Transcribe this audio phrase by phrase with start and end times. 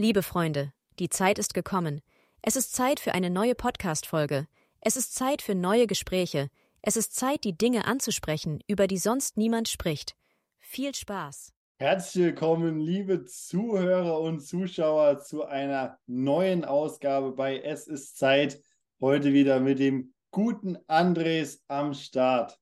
[0.00, 2.00] Liebe Freunde, die Zeit ist gekommen.
[2.40, 4.46] Es ist Zeit für eine neue Podcast-Folge.
[4.80, 6.48] Es ist Zeit für neue Gespräche.
[6.80, 10.16] Es ist Zeit, die Dinge anzusprechen, über die sonst niemand spricht.
[10.58, 11.52] Viel Spaß!
[11.76, 18.58] Herzlich willkommen, liebe Zuhörer und Zuschauer, zu einer neuen Ausgabe bei Es ist Zeit.
[19.02, 22.58] Heute wieder mit dem guten Andres am Start.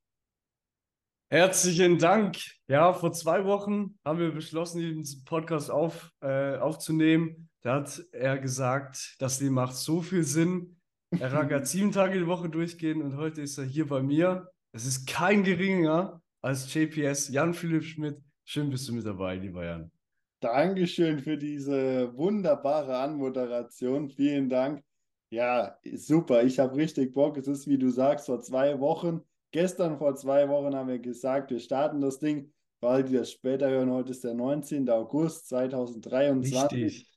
[1.31, 2.37] Herzlichen Dank.
[2.67, 7.49] Ja, vor zwei Wochen haben wir beschlossen, diesen Podcast auf, äh, aufzunehmen.
[7.61, 10.79] Da hat er gesagt, das Leben macht so viel Sinn.
[11.11, 14.49] Er rackert sieben Tage die Woche durchgehen und heute ist er hier bei mir.
[14.71, 18.17] Es ist kein geringer als JPS Jan Philipp Schmidt.
[18.43, 19.91] Schön bist du mit dabei, lieber Jan.
[20.39, 24.09] Dankeschön für diese wunderbare Anmoderation.
[24.09, 24.81] Vielen Dank.
[25.29, 26.41] Ja, super.
[26.41, 27.37] Ich habe richtig Bock.
[27.37, 29.21] Es ist, wie du sagst, vor zwei Wochen
[29.51, 32.51] Gestern vor zwei Wochen haben wir gesagt, wir starten das Ding.
[32.81, 34.89] Weil die das später hören, heute ist der 19.
[34.89, 36.71] August 2023.
[36.71, 37.09] Richtig.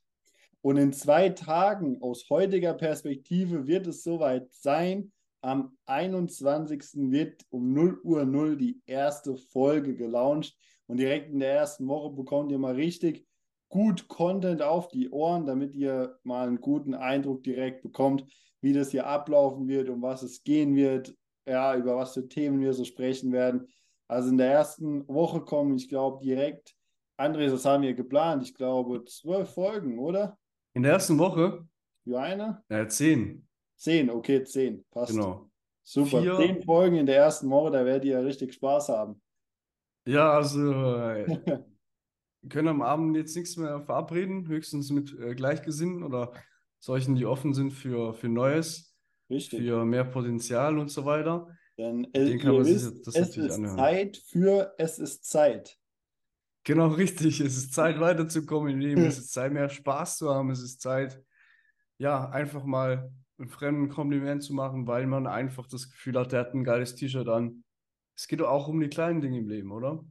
[0.61, 5.11] Und in zwei Tagen aus heutiger Perspektive wird es soweit sein.
[5.41, 7.11] Am 21.
[7.11, 10.57] wird um 0 Uhr 0 die erste Folge gelauncht.
[10.87, 13.25] Und direkt in der ersten Woche bekommt ihr mal richtig
[13.69, 18.25] gut Content auf die Ohren, damit ihr mal einen guten Eindruck direkt bekommt,
[18.61, 22.59] wie das hier ablaufen wird, um was es gehen wird, ja, über was für Themen
[22.59, 23.67] wir so sprechen werden.
[24.07, 26.75] Also in der ersten Woche kommen, ich glaube, direkt,
[27.17, 30.37] Andres, das haben wir geplant, ich glaube, zwölf Folgen, oder?
[30.73, 31.67] In der ersten Woche?
[32.03, 32.63] Für eine?
[32.69, 33.47] Ja, zehn.
[33.75, 35.13] Zehn, okay, zehn, passt.
[35.13, 35.49] Genau.
[35.83, 36.37] Super, Vier...
[36.37, 39.21] zehn Folgen in der ersten Woche, da werdet ihr ja richtig Spaß haben.
[40.05, 41.27] Ja, also äh,
[42.41, 46.33] wir können am Abend jetzt nichts mehr verabreden, höchstens mit äh, Gleichgesinnten oder
[46.79, 48.92] solchen, die offen sind für, für Neues.
[49.33, 49.59] Richtig.
[49.59, 51.47] für mehr Potenzial und so weiter.
[51.77, 53.77] Dann Den kann man wisst, sich das es natürlich ist anhören.
[53.77, 55.77] Zeit für es ist Zeit.
[56.63, 57.39] Genau, richtig.
[57.39, 59.01] Es ist Zeit, weiterzukommen im Leben.
[59.05, 60.51] Es ist Zeit, mehr Spaß zu haben.
[60.51, 61.21] Es ist Zeit,
[61.97, 66.41] ja, einfach mal einen fremden Kompliment zu machen, weil man einfach das Gefühl hat, der
[66.41, 67.63] hat ein geiles T-Shirt an.
[68.15, 70.05] Es geht auch um die kleinen Dinge im Leben, oder?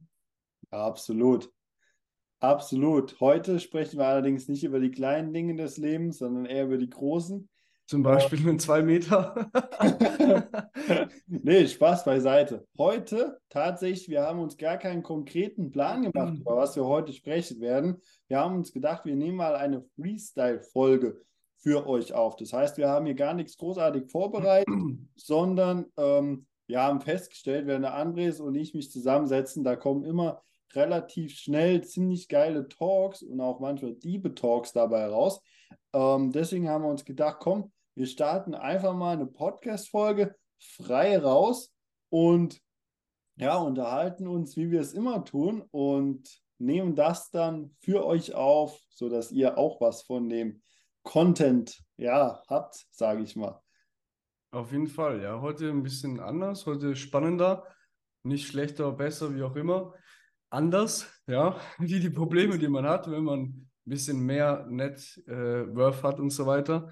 [0.72, 1.50] Ja, absolut.
[2.40, 3.20] Absolut.
[3.20, 6.90] Heute sprechen wir allerdings nicht über die kleinen Dinge des Lebens, sondern eher über die
[6.90, 7.48] großen.
[7.92, 9.50] Zum Beispiel einen 2 Meter.
[11.26, 12.66] nee, Spaß beiseite.
[12.78, 17.60] Heute tatsächlich, wir haben uns gar keinen konkreten Plan gemacht, über was wir heute sprechen
[17.60, 18.00] werden.
[18.28, 21.20] Wir haben uns gedacht, wir nehmen mal eine Freestyle-Folge
[21.58, 22.36] für euch auf.
[22.36, 24.72] Das heißt, wir haben hier gar nichts großartig vorbereitet,
[25.14, 30.40] sondern ähm, wir haben festgestellt, wenn der Andres und ich mich zusammensetzen, da kommen immer
[30.72, 35.42] relativ schnell ziemlich geile Talks und auch manchmal diebe Talks dabei raus.
[35.92, 41.74] Ähm, deswegen haben wir uns gedacht, komm, wir starten einfach mal eine Podcast-Folge frei raus
[42.08, 42.60] und
[43.36, 48.78] ja, unterhalten uns, wie wir es immer tun und nehmen das dann für euch auf,
[48.90, 50.62] sodass ihr auch was von dem
[51.02, 53.60] Content ja habt, sage ich mal.
[54.52, 55.40] Auf jeden Fall, ja.
[55.40, 57.66] Heute ein bisschen anders, heute spannender,
[58.22, 59.94] nicht schlechter, besser, wie auch immer.
[60.50, 65.64] Anders, ja, wie die Probleme, die man hat, wenn man ein bisschen mehr Net äh,
[65.74, 66.90] hat und so weiter.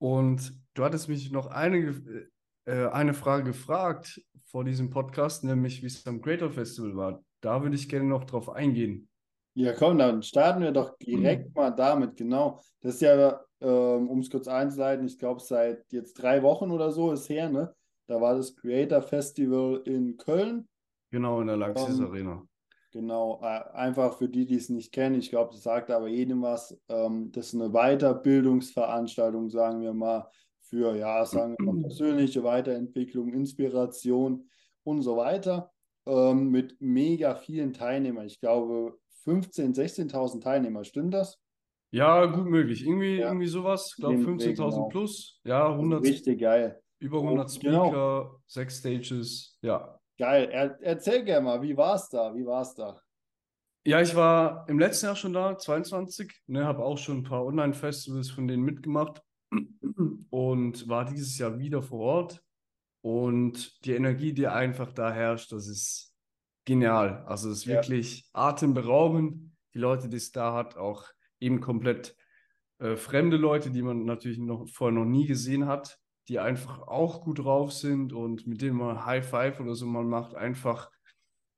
[0.00, 1.94] Und du hattest mich noch eine,
[2.64, 7.24] äh, eine Frage gefragt vor diesem Podcast, nämlich wie es am Creator Festival war.
[7.42, 9.08] Da würde ich gerne noch drauf eingehen.
[9.54, 11.52] Ja, komm, dann starten wir doch direkt mhm.
[11.54, 12.60] mal damit, genau.
[12.80, 16.90] Das ist ja, ähm, um es kurz einzuleiten, ich glaube, seit jetzt drei Wochen oder
[16.92, 17.74] so ist her, ne?
[18.06, 20.66] Da war das Creator Festival in Köln.
[21.10, 22.42] Genau, in der Lanxess ähm, Arena.
[22.92, 26.42] Genau, äh, einfach für die, die es nicht kennen, ich glaube, das sagt aber jedem
[26.42, 26.76] was.
[26.88, 30.28] Ähm, das ist eine Weiterbildungsveranstaltung, sagen wir mal,
[30.62, 34.48] für, ja, sagen wir mal, persönliche Weiterentwicklung, Inspiration
[34.82, 35.70] und so weiter.
[36.06, 38.26] Ähm, mit mega vielen Teilnehmern.
[38.26, 39.76] Ich glaube, 15.000,
[40.10, 41.38] 16.000 Teilnehmer, stimmt das?
[41.92, 42.84] Ja, gut möglich.
[42.84, 43.28] Irgendwie, ja.
[43.28, 43.94] irgendwie sowas.
[43.96, 44.88] Ich glaube 15.000 genau.
[44.88, 45.40] plus.
[45.44, 46.02] Ja, 100.
[46.02, 46.80] Richtig geil.
[46.98, 48.40] Über 100 oh, Speaker, genau.
[48.46, 49.58] sechs Stages.
[49.62, 50.50] Ja, Geil.
[50.50, 52.34] Er, erzähl gerne mal, wie war es da?
[52.34, 53.00] Wie war es da?
[53.86, 57.42] Ja, ich war im letzten Jahr schon da, 22, ne, habe auch schon ein paar
[57.46, 59.22] Online-Festivals von denen mitgemacht
[60.28, 62.42] und war dieses Jahr wieder vor Ort.
[63.00, 66.14] Und die Energie, die einfach da herrscht, das ist
[66.66, 67.24] genial.
[67.26, 67.76] Also es ist ja.
[67.76, 69.56] wirklich atemberaubend.
[69.72, 71.06] Die Leute, die es da hat, auch
[71.38, 72.14] eben komplett
[72.78, 75.98] äh, fremde Leute, die man natürlich noch vorher noch nie gesehen hat
[76.30, 80.08] die einfach auch gut drauf sind und mit denen man High Five oder so man
[80.08, 80.88] macht, einfach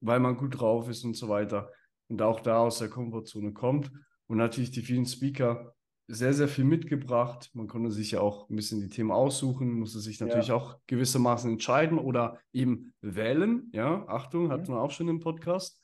[0.00, 1.70] weil man gut drauf ist und so weiter.
[2.08, 3.92] Und auch da aus der Komfortzone kommt.
[4.26, 5.74] Und natürlich die vielen Speaker
[6.08, 7.50] sehr, sehr viel mitgebracht.
[7.52, 10.54] Man konnte sich ja auch ein bisschen die Themen aussuchen, musste sich natürlich ja.
[10.54, 13.69] auch gewissermaßen entscheiden oder eben wählen.
[13.74, 15.82] Ja, Achtung, hatten wir auch schon im Podcast.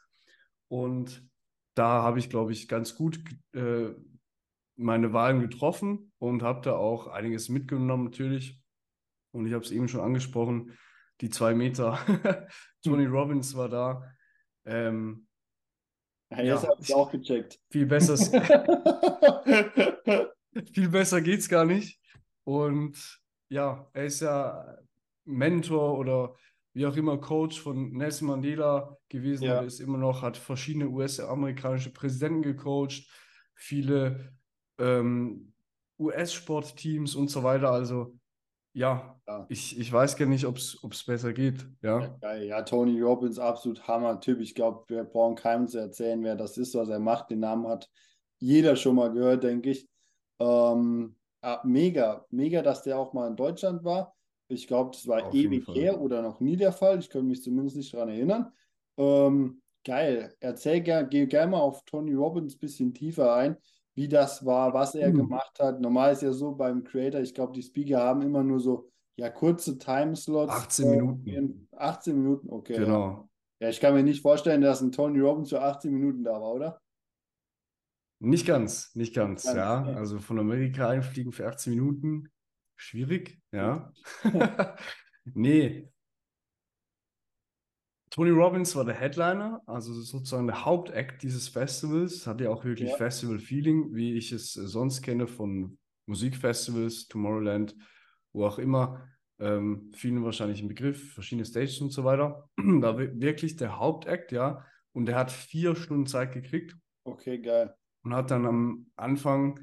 [0.69, 1.29] Und
[1.75, 3.21] da habe ich, glaube ich, ganz gut
[3.53, 3.91] äh,
[4.77, 8.58] meine Wahlen getroffen und habe da auch einiges mitgenommen natürlich.
[9.39, 10.77] Und ich habe es eben schon angesprochen,
[11.21, 11.99] die zwei Meter.
[12.85, 14.03] Tony Robbins war da.
[14.65, 15.27] Ähm,
[16.31, 17.59] ja, jetzt ja, habe ich auch gecheckt.
[17.71, 18.17] Viel besser,
[20.73, 22.01] viel besser geht es gar nicht.
[22.45, 24.77] Und ja, er ist ja
[25.25, 26.37] Mentor oder
[26.75, 29.45] wie auch immer Coach von Nelson Mandela gewesen.
[29.45, 29.57] Ja.
[29.57, 33.09] Er ist immer noch, hat verschiedene US-amerikanische Präsidenten gecoacht,
[33.55, 34.33] viele
[34.79, 35.53] ähm,
[35.99, 37.71] US-Sportteams und so weiter.
[37.71, 38.18] Also
[38.79, 39.47] ja, ja.
[39.49, 41.67] Ich, ich weiß gar nicht, ob es besser geht.
[41.83, 42.17] Ja.
[42.23, 44.41] Ja, ja, Tony Robbins, absolut Hammer-Typ.
[44.41, 47.31] Ich glaube, wir brauchen keinem zu erzählen, wer das ist, was er macht.
[47.31, 47.91] Den Namen hat
[48.39, 49.89] jeder schon mal gehört, denke ich.
[50.39, 51.17] Ähm,
[51.65, 54.15] mega, mega, dass der auch mal in Deutschland war.
[54.47, 57.01] Ich glaube, das war Auf ewig her oder noch nie der Fall.
[57.01, 58.53] Ich könnte mich zumindest nicht daran erinnern.
[58.97, 60.35] Ähm, geil.
[60.39, 63.57] Erzähl gerne, geh gerne mal auf Tony Robbins ein bisschen tiefer ein
[63.99, 65.17] wie das war, was er mhm.
[65.17, 65.81] gemacht hat.
[65.81, 69.29] Normal ist ja so beim Creator, ich glaube, die Speaker haben immer nur so ja
[69.29, 70.53] kurze Timeslots.
[70.53, 71.69] 18 Minuten.
[71.77, 72.77] 18 Minuten, okay.
[72.77, 73.29] Genau.
[73.59, 73.67] Ja.
[73.67, 76.55] ja, ich kann mir nicht vorstellen, dass ein Tony Robbins für 18 Minuten da war,
[76.55, 76.81] oder?
[78.21, 79.83] Nicht ganz, nicht ganz, ganz ja.
[79.83, 79.95] Okay.
[79.95, 82.29] Also von Amerika einfliegen für 18 Minuten,
[82.77, 83.93] schwierig, ja.
[85.25, 85.91] nee,
[88.19, 92.27] Tony Robbins war der Headliner, also sozusagen der Hauptakt dieses Festivals.
[92.27, 92.97] Hat ja auch wirklich ja.
[92.97, 97.77] Festival-Feeling, wie ich es äh, sonst kenne von Musikfestivals, Tomorrowland,
[98.33, 99.09] wo auch immer.
[99.39, 102.51] Ähm, vielen wahrscheinlich ein Begriff, verschiedene Stages und so weiter.
[102.57, 104.65] da wirklich der Hauptakt, ja.
[104.91, 106.77] Und der hat vier Stunden Zeit gekriegt.
[107.05, 107.73] Okay, geil.
[108.03, 109.61] Und hat dann am Anfang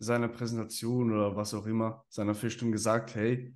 [0.00, 3.54] seiner Präsentation oder was auch immer, seiner vier Stunden gesagt, hey,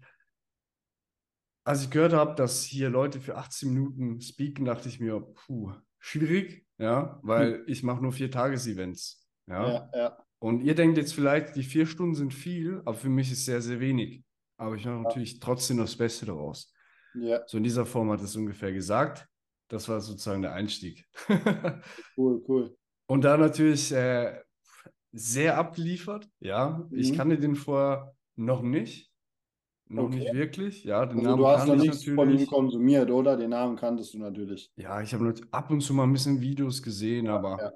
[1.66, 5.72] als ich gehört habe, dass hier Leute für 18 Minuten speaken, dachte ich mir, puh,
[5.98, 7.64] schwierig, ja, weil hm.
[7.66, 9.26] ich mache nur vier Tages-Events.
[9.48, 9.68] Ja?
[9.68, 9.90] ja?
[9.92, 13.44] Ja, Und ihr denkt jetzt vielleicht, die vier Stunden sind viel, aber für mich ist
[13.44, 14.22] sehr, sehr wenig.
[14.58, 15.02] Aber ich mache ja.
[15.02, 16.72] natürlich trotzdem das Beste daraus.
[17.14, 17.42] Ja.
[17.48, 19.26] So in dieser Form hat es ungefähr gesagt.
[19.68, 21.04] Das war sozusagen der Einstieg.
[22.16, 22.76] cool, cool.
[23.06, 24.40] Und da natürlich äh,
[25.10, 26.28] sehr abgeliefert.
[26.38, 26.96] Ja, mhm.
[26.96, 29.10] ich kannte den vorher noch nicht.
[29.88, 30.18] Noch okay.
[30.18, 31.06] nicht wirklich, ja.
[31.06, 33.36] Den also Namen du hast noch nichts von ihm konsumiert, oder?
[33.36, 34.72] Den Namen kanntest du natürlich.
[34.76, 37.72] Ja, ich habe ab und zu mal ein bisschen Videos gesehen, ja, aber ja.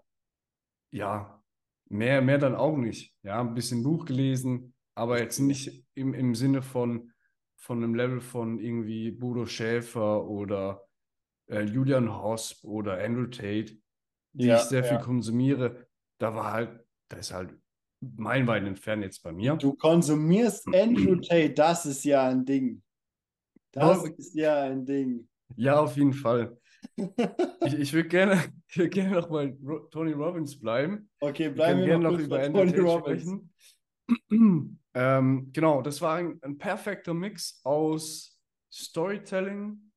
[0.91, 1.43] ja,
[1.89, 3.15] mehr, mehr dann auch nicht.
[3.23, 7.13] Ja, ein bisschen Buch gelesen, aber jetzt nicht im, im Sinne von,
[7.57, 10.83] von einem Level von irgendwie Bodo Schäfer oder
[11.47, 13.77] äh, Julian Hosp oder Andrew Tate,
[14.33, 15.87] die ja, ich sehr viel konsumiere.
[16.19, 17.57] Da war halt, da ist halt
[18.01, 19.57] meilenweit entfernt jetzt bei mir.
[19.57, 22.83] Du konsumierst Andrew Tate, das ist ja ein Ding.
[23.73, 24.07] Das oh.
[24.07, 25.29] ist ja ein Ding.
[25.57, 26.57] Ja, auf jeden Fall.
[26.97, 28.43] ich, ich würde gerne,
[28.75, 29.57] würd gerne noch mal
[29.91, 31.11] Tony Robbins bleiben.
[31.21, 33.23] Okay, bleiben wir gerne noch über Andrew Tony Tate Robbins.
[33.23, 34.79] sprechen.
[34.95, 38.41] ähm, genau, das war ein, ein, perfekter Mix aus
[38.73, 39.93] Storytelling,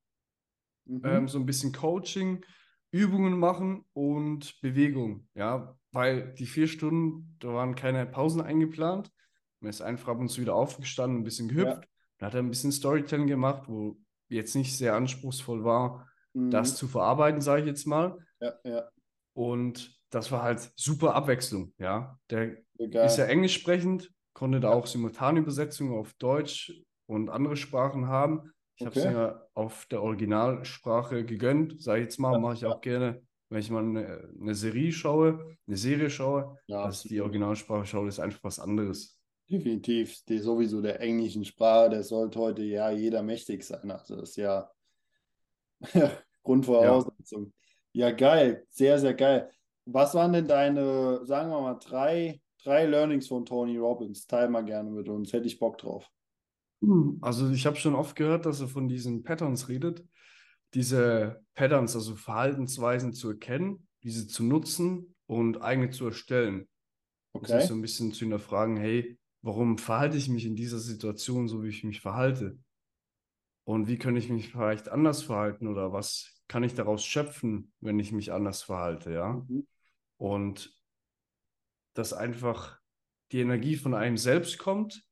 [0.86, 1.02] mhm.
[1.04, 2.46] ähm, so ein bisschen Coaching,
[2.92, 5.28] Übungen machen und Bewegung.
[5.34, 9.12] Ja, weil die vier Stunden, da waren keine Pausen eingeplant.
[9.62, 11.84] Man ist einfach ab und zu wieder aufgestanden, ein bisschen gehüpft.
[11.84, 11.90] Ja.
[12.18, 13.98] Dann hat er ein bisschen Storytelling gemacht, wo
[14.28, 16.50] jetzt nicht sehr anspruchsvoll war, mhm.
[16.50, 18.18] das zu verarbeiten, sage ich jetzt mal.
[18.42, 18.90] Ja, ja.
[19.34, 22.18] Und das war halt super Abwechslung, ja.
[22.30, 23.06] Der Egal.
[23.06, 26.74] ist ja englisch sprechend, konnte da auch Simultanübersetzungen auf Deutsch
[27.06, 28.52] und andere Sprachen haben.
[28.78, 29.00] Ich okay.
[29.00, 32.82] habe es ja auf der Originalsprache gegönnt, sage ich jetzt mal, ja, mache ich auch
[32.82, 33.22] gerne
[33.54, 38.08] wenn ich mal eine, eine Serie schaue, eine Serie schaue, ja, dass die Originalsprache schaue,
[38.08, 39.20] ist einfach was anderes.
[39.48, 40.24] Definitiv.
[40.28, 43.92] Die, sowieso der englischen Sprache, der sollte heute ja jeder mächtig sein.
[43.92, 44.72] Also das ist ja
[46.44, 47.54] Grundvoraussetzung.
[47.92, 48.08] Ja.
[48.08, 48.66] ja, geil.
[48.70, 49.52] Sehr, sehr geil.
[49.86, 54.26] Was waren denn deine, sagen wir mal, drei, drei Learnings von Tony Robbins?
[54.26, 55.32] Teil mal gerne mit uns.
[55.32, 56.10] Hätte ich Bock drauf.
[57.22, 60.04] Also ich habe schon oft gehört, dass er von diesen Patterns redet
[60.74, 66.68] diese Patterns, also Verhaltensweisen zu erkennen, diese zu nutzen und eigene zu erstellen.
[67.34, 67.54] Okay.
[67.54, 71.64] Also so ein bisschen zu hinterfragen, hey, warum verhalte ich mich in dieser Situation so,
[71.64, 72.58] wie ich mich verhalte?
[73.66, 78.00] Und wie kann ich mich vielleicht anders verhalten oder was kann ich daraus schöpfen, wenn
[78.00, 79.46] ich mich anders verhalte, ja?
[79.48, 79.68] Mhm.
[80.18, 80.78] Und
[81.94, 82.80] dass einfach
[83.32, 85.04] die Energie von einem selbst kommt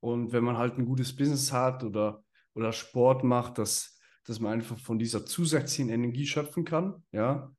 [0.00, 2.24] und wenn man halt ein gutes Business hat oder,
[2.54, 3.95] oder Sport macht, dass
[4.26, 7.02] dass man einfach von dieser zusätzlichen Energie schöpfen kann.
[7.12, 7.54] Ja,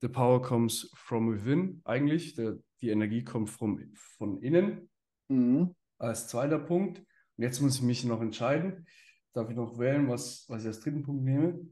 [0.00, 2.34] the power comes from within eigentlich.
[2.34, 4.90] Der, die Energie kommt from, von innen.
[5.28, 5.74] Mhm.
[5.98, 6.98] Als zweiter Punkt.
[6.98, 8.86] Und jetzt muss ich mich noch entscheiden.
[9.32, 11.68] Darf ich noch wählen, was, was ich als dritten Punkt nehme?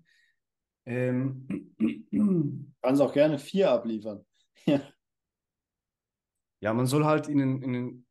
[0.86, 1.46] Ähm.
[2.82, 4.24] Kannst auch gerne vier abliefern.
[6.60, 6.74] ja.
[6.74, 8.03] man soll halt in den, in den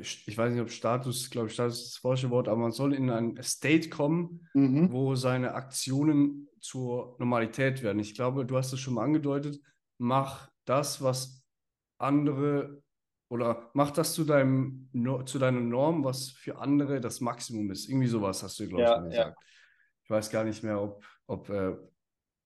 [0.00, 2.92] ich weiß nicht, ob Status, glaube ich, Status ist das falsche Wort, aber man soll
[2.94, 4.92] in ein State kommen, Mhm.
[4.92, 7.98] wo seine Aktionen zur Normalität werden.
[8.00, 9.60] Ich glaube, du hast es schon mal angedeutet,
[9.98, 11.42] mach das, was
[11.98, 12.82] andere
[13.30, 14.88] oder mach das zu deinem
[15.24, 17.88] zu deiner Norm, was für andere das Maximum ist.
[17.88, 19.08] Irgendwie sowas hast du, glaube ich, Ja, ja.
[19.08, 19.38] gesagt.
[20.04, 21.76] Ich weiß gar nicht mehr, ob, ob äh,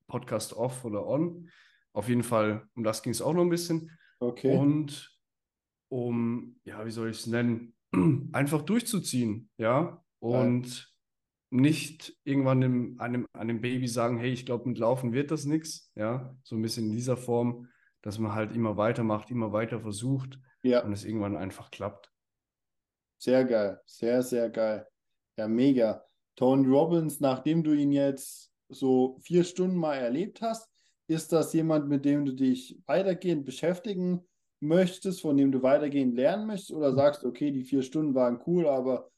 [0.06, 1.48] Podcast off oder on.
[1.94, 3.90] Auf jeden Fall, um das ging es auch noch ein bisschen.
[4.20, 4.54] Okay.
[4.56, 5.13] Und
[5.94, 7.72] um, ja, wie soll ich es nennen,
[8.32, 10.92] einfach durchzuziehen, ja, und
[11.50, 15.92] nicht irgendwann dem, einem, einem Baby sagen, hey, ich glaube, mit Laufen wird das nichts,
[15.94, 17.68] ja, so ein bisschen in dieser Form,
[18.02, 22.10] dass man halt immer weitermacht, immer weiter versucht Ja, und es irgendwann einfach klappt.
[23.18, 23.80] sehr geil.
[23.86, 24.86] Sehr, sehr geil.
[25.38, 26.04] Ja, mega.
[26.36, 30.68] Tony Robbins, nachdem du ihn jetzt so vier Stunden mal erlebt hast,
[31.06, 34.26] ist das jemand, mit dem du dich weitergehend beschäftigen
[34.64, 36.72] möchtest, von dem du weitergehend lernen möchtest?
[36.72, 39.10] Oder sagst du, okay, die vier Stunden waren cool, aber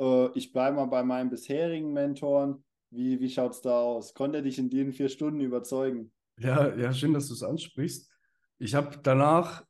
[0.00, 2.64] äh, ich bleibe mal bei meinen bisherigen Mentoren?
[2.90, 4.14] Wie, wie schaut es da aus?
[4.14, 6.12] Konnte er dich in den vier Stunden überzeugen?
[6.38, 8.10] Ja, ja, schön, dass du es ansprichst.
[8.58, 9.64] Ich habe danach,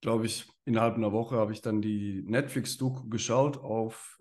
[0.00, 4.18] glaube ich, innerhalb einer Woche habe ich dann die Netflix-Doku geschaut auf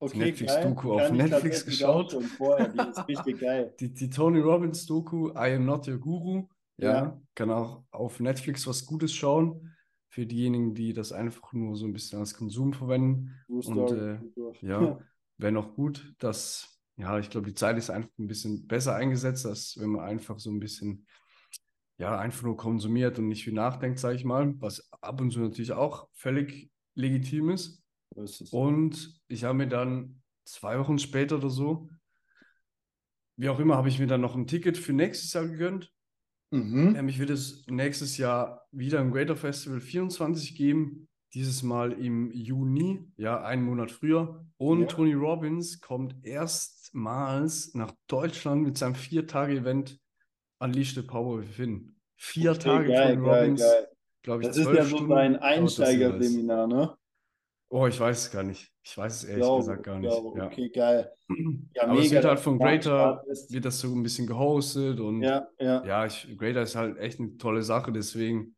[0.00, 2.16] Okay, Netflix-Doku auf Netflix geschaut.
[2.36, 3.74] vorher, die ist richtig geil.
[3.80, 6.48] Die, die Tony Robbins Doku, I am not your guru.
[6.78, 7.20] Ja, Ja.
[7.34, 9.74] kann auch auf Netflix was Gutes schauen.
[10.18, 13.36] Für diejenigen, die das einfach nur so ein bisschen als Konsum verwenden.
[13.46, 14.18] Und äh,
[14.62, 14.98] ja,
[15.36, 19.46] wäre noch gut, dass, ja, ich glaube, die Zeit ist einfach ein bisschen besser eingesetzt,
[19.46, 21.06] als wenn man einfach so ein bisschen,
[21.98, 25.38] ja, einfach nur konsumiert und nicht viel nachdenkt, sage ich mal, was ab und zu
[25.38, 27.80] natürlich auch völlig legitim ist.
[28.16, 28.52] Ist.
[28.52, 31.90] Und ich habe mir dann zwei Wochen später oder so,
[33.36, 35.92] wie auch immer, habe ich mir dann noch ein Ticket für nächstes Jahr gegönnt.
[36.50, 36.92] Mhm.
[36.92, 41.08] Nämlich wird es nächstes Jahr wieder ein Greater Festival 24 geben.
[41.34, 44.46] Dieses Mal im Juni, ja, einen Monat früher.
[44.56, 44.86] Und Ja.
[44.86, 50.00] Tony Robbins kommt erstmals nach Deutschland mit seinem Vier-Tage-Event
[50.58, 51.96] Unleash the Power Within.
[52.16, 53.64] Vier Okay, Tage geil, Tony geil, Robbins,
[54.22, 55.42] glaube ich, Das ist ja so Stunden jeweils.
[55.42, 56.96] Einsteigerseminar, ne?
[57.68, 58.72] Oh, ich weiß es gar nicht.
[58.90, 60.10] Ich weiß es ehrlich Glaube, gesagt gar nicht.
[60.10, 60.38] glaube.
[60.38, 60.46] Ja.
[60.46, 61.12] Okay, geil.
[61.74, 65.22] Ja, Aber es mega, wird halt von Greater, wird das so ein bisschen gehostet und
[65.22, 65.84] Ja, ja.
[65.84, 68.56] ja, ich, Greater ist halt echt eine tolle Sache, deswegen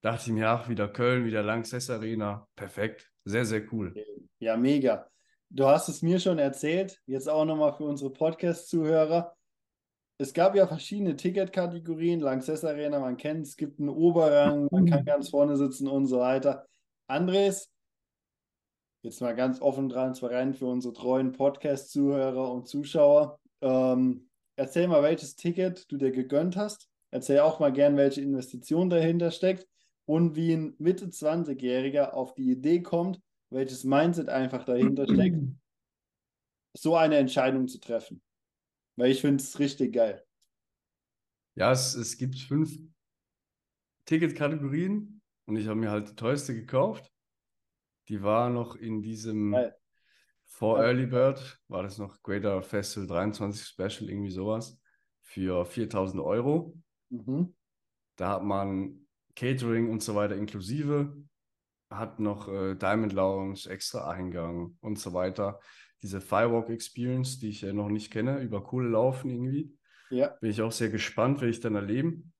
[0.00, 3.92] dachte ich mir, ach, wieder Köln, wieder Lanxess Arena, perfekt, sehr, sehr cool.
[4.38, 5.08] Ja, mega.
[5.50, 9.34] Du hast es mir schon erzählt, jetzt auch nochmal für unsere Podcast-Zuhörer.
[10.18, 15.04] Es gab ja verschiedene Ticketkategorien, Lanxess Arena, man kennt, es gibt einen Oberrang, man kann
[15.04, 16.64] ganz vorne sitzen und so weiter.
[17.08, 17.73] Andres,
[19.04, 23.38] jetzt mal ganz offen transparent für unsere treuen Podcast-Zuhörer und Zuschauer.
[23.60, 26.88] Ähm, erzähl mal, welches Ticket du dir gegönnt hast.
[27.10, 29.68] Erzähl auch mal gern, welche Investition dahinter steckt
[30.06, 33.20] und wie ein Mitte 20-Jähriger auf die Idee kommt,
[33.50, 35.36] welches Mindset einfach dahinter steckt,
[36.74, 38.22] so eine Entscheidung zu treffen.
[38.96, 40.24] Weil ich finde es richtig geil.
[41.56, 42.78] Ja, es, es gibt fünf
[44.06, 47.13] Ticketkategorien und ich habe mir halt die teuerste gekauft.
[48.08, 49.74] Die war noch in diesem Geil.
[50.44, 50.86] vor Ja.
[50.86, 54.78] Early Bird, war das noch Greater Festival 23 Special, irgendwie sowas,
[55.22, 56.76] für 4000 Euro.
[57.10, 57.54] Mhm.
[58.16, 61.16] Da hat man Catering und so weiter inklusive,
[61.90, 65.60] hat noch äh, Diamond Lounge, extra Eingang und so weiter.
[66.02, 69.76] Diese Firewalk Experience, die ich äh, noch nicht kenne, über Kohle laufen irgendwie.
[70.10, 72.32] Ja, Bin ich auch sehr gespannt, werde ich dann erleben.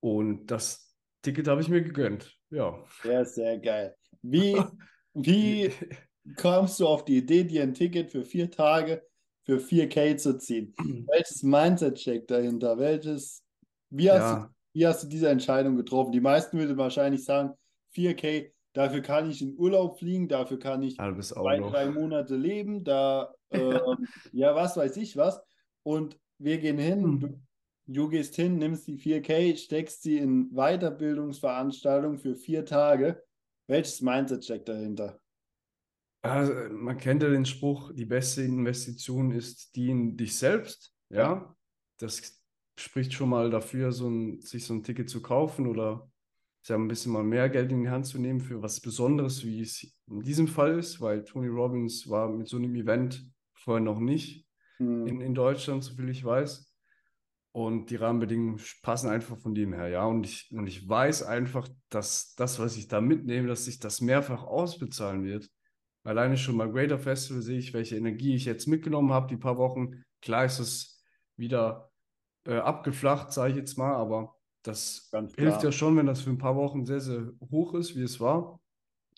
[0.00, 2.36] Und das Ticket habe ich mir gegönnt.
[2.50, 2.84] Ja.
[3.02, 3.96] sehr, sehr geil.
[4.22, 4.54] Wie,
[5.14, 5.70] wie
[6.36, 9.02] kamst du auf die Idee, dir ein Ticket für vier Tage
[9.44, 10.74] für 4K zu ziehen?
[11.08, 12.78] Welches Mindset steckt dahinter?
[12.78, 13.44] Welches,
[13.90, 16.12] wie hast, du, Ja, wie hast du diese Entscheidung getroffen?
[16.12, 17.52] Die meisten würden wahrscheinlich sagen,
[17.90, 22.84] 4K, dafür kann ich in Urlaub fliegen, dafür kann ich halbes zwei, drei Monate leben,
[22.84, 25.40] da, ähm, ja, was weiß ich was.
[25.82, 27.46] Und wir gehen hin, du, Hm.
[27.86, 33.22] du gehst hin, nimmst die 4K, steckst sie in Weiterbildungsveranstaltungen für vier Tage.
[33.72, 35.18] Welches Mindset steckt dahinter?
[36.20, 40.94] Also, man kennt ja den Spruch, die beste Investition ist die in dich selbst.
[41.08, 41.56] Ja,
[41.98, 42.44] das
[42.78, 46.10] spricht schon mal dafür, so ein, sich so ein Ticket zu kaufen oder
[46.66, 49.62] ja, ein bisschen mal mehr Geld in die Hand zu nehmen für was Besonderes, wie
[49.62, 53.98] es in diesem Fall ist, weil Tony Robbins war mit so einem Event vorher noch
[53.98, 54.46] nicht
[54.78, 56.71] Hm, in, in Deutschland, soviel ich weiß.
[57.52, 60.06] Und die Rahmenbedingungen passen einfach von dem her, ja.
[60.06, 64.00] Und ich, und ich weiß einfach, dass das, was ich da mitnehme, dass sich das
[64.00, 65.50] mehrfach ausbezahlen wird.
[66.02, 69.58] Alleine schon mal Greater Festival sehe ich, welche Energie ich jetzt mitgenommen habe, die paar
[69.58, 70.02] Wochen.
[70.22, 71.04] Klar ist es
[71.36, 71.92] wieder
[72.46, 76.38] äh, abgeflacht, sage ich jetzt mal, aber das hilft ja schon, wenn das für ein
[76.38, 78.60] paar Wochen sehr, sehr hoch ist, wie es war.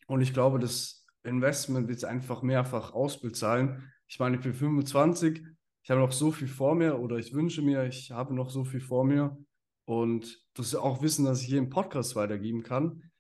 [0.07, 3.93] Und ich glaube, das Investment wird sich einfach mehrfach ausbezahlen.
[4.09, 5.43] Ich meine, ich bin 25,
[5.85, 8.65] ich habe noch so viel vor mir oder ich wünsche mir, ich habe noch so
[8.65, 9.37] viel vor mir.
[9.85, 13.11] Und das auch Wissen, das ich hier im Podcast weitergeben kann.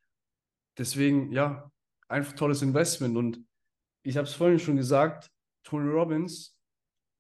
[0.78, 1.70] Deswegen, ja,
[2.08, 3.18] einfach tolles Investment.
[3.18, 3.44] Und
[4.02, 5.30] ich habe es vorhin schon gesagt,
[5.62, 6.58] Tony Robbins,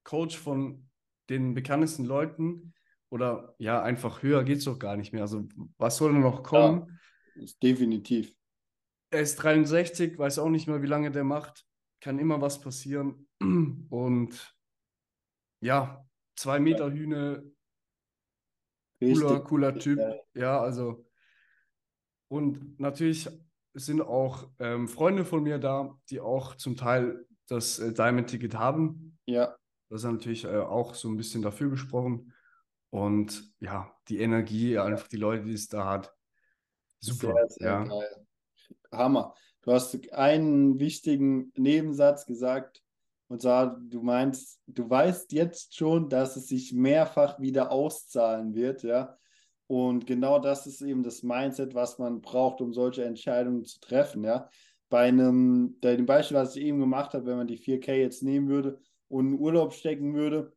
[0.02, 0.88] Coach von
[1.28, 2.72] den bekanntesten Leuten,
[3.10, 5.22] oder ja, einfach höher geht es doch gar nicht mehr.
[5.22, 5.46] Also,
[5.76, 6.98] was soll denn noch kommen?
[7.34, 8.34] Ist definitiv.
[9.10, 11.66] Er ist 63, weiß auch nicht mehr, wie lange der macht.
[12.00, 13.28] Kann immer was passieren.
[13.90, 14.53] Und
[15.64, 16.06] ja,
[16.36, 17.50] zwei Meter Hühne,
[19.00, 19.98] cooler, cooler Typ.
[19.98, 20.14] Ja.
[20.34, 21.06] Ja, also.
[22.28, 23.28] Und natürlich
[23.72, 29.18] sind auch ähm, Freunde von mir da, die auch zum Teil das äh, Diamond-Ticket haben.
[29.26, 29.56] Ja,
[29.88, 32.32] Das ist natürlich äh, auch so ein bisschen dafür gesprochen.
[32.90, 36.14] Und ja, die Energie, einfach die Leute, die es da hat.
[37.00, 37.32] Super.
[37.32, 37.84] sehr, sehr ja.
[37.84, 38.26] geil.
[38.92, 39.34] Hammer.
[39.62, 42.83] Du hast einen wichtigen Nebensatz gesagt,
[43.28, 48.82] und zwar, du meinst, du weißt jetzt schon, dass es sich mehrfach wieder auszahlen wird,
[48.82, 49.16] ja.
[49.66, 54.24] Und genau das ist eben das Mindset, was man braucht, um solche Entscheidungen zu treffen,
[54.24, 54.48] ja.
[54.90, 58.22] Bei einem, bei dem Beispiel, was ich eben gemacht habe, wenn man die 4K jetzt
[58.22, 58.78] nehmen würde
[59.08, 60.52] und in Urlaub stecken würde,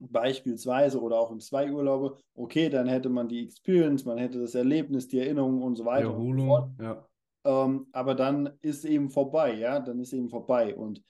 [0.00, 4.54] beispielsweise oder auch in zwei Urlaube, okay, dann hätte man die Experience, man hätte das
[4.54, 6.70] Erlebnis, die Erinnerung und so weiter und so fort.
[6.78, 7.06] Erholung, ja.
[7.44, 10.74] Ähm, aber dann ist eben vorbei, ja, dann ist eben vorbei.
[10.74, 11.02] Und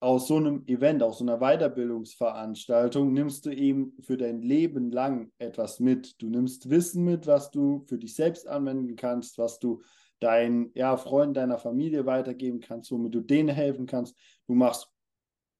[0.00, 5.32] aus so einem Event, aus so einer Weiterbildungsveranstaltung nimmst du eben für dein Leben lang
[5.38, 6.20] etwas mit.
[6.22, 9.82] Du nimmst Wissen mit, was du für dich selbst anwenden kannst, was du
[10.20, 14.16] deinen ja, Freunden, deiner Familie weitergeben kannst, womit du denen helfen kannst.
[14.46, 14.88] Du machst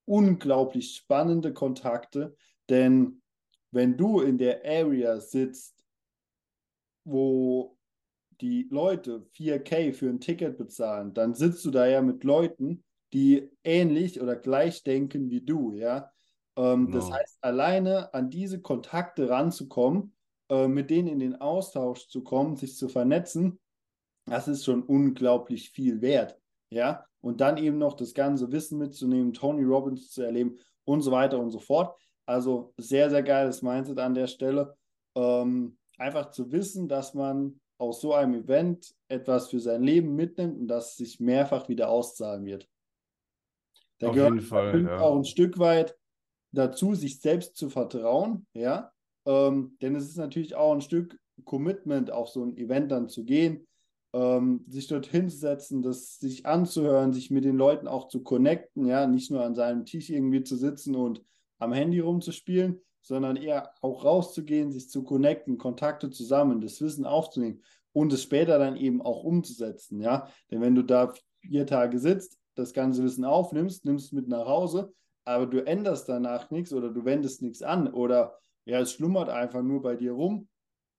[0.04, 2.36] unglaublich spannende Kontakte,
[2.68, 3.22] denn
[3.70, 5.84] wenn du in der Area sitzt,
[7.04, 7.76] wo
[8.40, 13.50] die Leute 4K für ein Ticket bezahlen, dann sitzt du da ja mit Leuten, die
[13.64, 16.10] ähnlich oder gleich denken wie du, ja.
[16.56, 17.16] Ähm, Das Genau.
[17.18, 20.14] heißt, alleine an diese Kontakte ranzukommen,
[20.50, 23.60] äh, mit denen in den Austausch zu kommen, sich zu vernetzen,
[24.26, 26.38] das ist schon unglaublich viel wert,
[26.70, 27.04] ja.
[27.20, 31.38] Und dann eben noch das ganze Wissen mitzunehmen, Tony Robbins zu erleben und so weiter
[31.38, 31.98] und so fort.
[32.26, 34.76] Also sehr, sehr geiles Mindset an der Stelle.
[35.16, 40.58] Ähm, einfach zu wissen, dass man aus so einem Event etwas für sein Leben mitnimmt
[40.60, 42.68] und das sich mehrfach wieder auszahlen wird.
[43.98, 45.00] Da Auf gehört Fall, ja.
[45.00, 45.96] auch ein Stück weit
[46.52, 48.92] dazu, sich selbst zu vertrauen, ja.
[49.26, 53.24] Ähm, denn es ist natürlich auch ein Stück Commitment, auf so ein Event dann zu
[53.24, 53.66] gehen,
[54.12, 59.06] ähm, sich dort hinzusetzen, das sich anzuhören, sich mit den Leuten auch zu connecten, ja,
[59.06, 61.22] nicht nur an seinem Tisch irgendwie zu sitzen und
[61.58, 67.04] am Handy rumzuspielen, sondern eher auch rauszugehen, sich zu connecten, Kontakte zu sammeln, das Wissen
[67.04, 70.28] aufzunehmen und es später dann eben auch umzusetzen, ja.
[70.50, 74.92] Denn wenn du da vier Tage sitzt, das ganze Wissen aufnimmst, nimmst mit nach Hause,
[75.24, 79.62] aber du änderst danach nichts oder du wendest nichts an oder ja, es schlummert einfach
[79.62, 80.48] nur bei dir rum,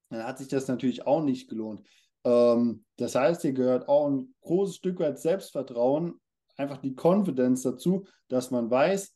[0.10, 1.84] dann hat sich das natürlich auch nicht gelohnt.
[2.24, 6.20] Ähm, das heißt, hier gehört auch ein großes Stück weit Selbstvertrauen,
[6.58, 9.16] einfach die Confidence dazu, dass man weiß,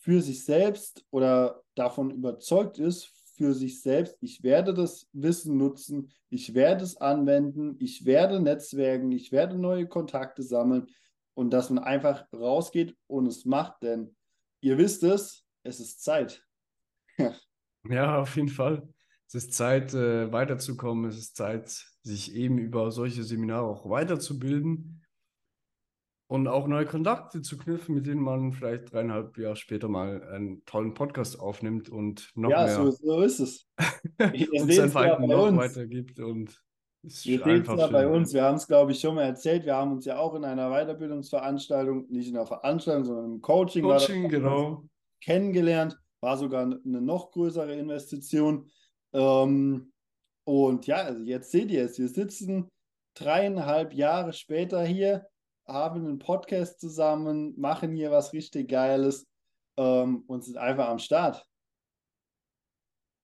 [0.00, 6.10] für sich selbst oder davon überzeugt ist, für sich selbst, ich werde das Wissen nutzen,
[6.28, 10.88] ich werde es anwenden, ich werde netzwerken, ich werde neue Kontakte sammeln
[11.38, 14.16] und dass man einfach rausgeht und es macht, denn
[14.60, 16.44] ihr wisst es, es ist Zeit.
[17.88, 18.86] Ja, auf jeden Fall.
[19.28, 21.08] Es ist Zeit, äh, weiterzukommen.
[21.08, 21.68] Es ist Zeit,
[22.02, 25.06] sich eben über solche Seminare auch weiterzubilden
[26.26, 30.64] und auch neue Kontakte zu knüpfen, mit denen man vielleicht dreieinhalb Jahre später mal einen
[30.64, 33.70] tollen Podcast aufnimmt und noch ja, mehr so, so ist es.
[34.18, 36.60] Und es ja bei noch weitergibt und
[37.24, 38.32] Ihr seht es ja bei uns.
[38.32, 39.64] Wir haben es, glaube ich, schon mal erzählt.
[39.64, 43.82] Wir haben uns ja auch in einer Weiterbildungsveranstaltung, nicht in einer Veranstaltung, sondern im Coaching,
[43.82, 44.84] Coaching, genau.
[45.22, 45.98] kennengelernt.
[46.20, 48.70] War sogar eine noch größere Investition.
[49.12, 49.92] Ähm,
[50.44, 51.98] und ja, also jetzt seht ihr es.
[51.98, 52.68] Wir sitzen
[53.14, 55.26] dreieinhalb Jahre später hier,
[55.66, 59.26] haben einen Podcast zusammen, machen hier was richtig Geiles
[59.76, 61.44] ähm, und sind einfach am Start.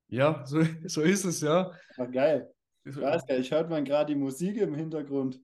[0.08, 1.72] Ja, so, so ist es, ja.
[1.96, 2.54] War geil.
[2.84, 5.40] Ich weiß gar nicht, hört man gerade die Musik im Hintergrund.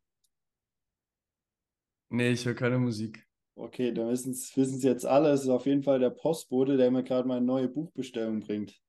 [2.10, 3.26] Nee, ich höre keine Musik.
[3.54, 5.30] Okay, dann wissen es jetzt alle.
[5.30, 8.80] Es ist auf jeden Fall der Postbote, der mir gerade meine neue Buchbestellung bringt.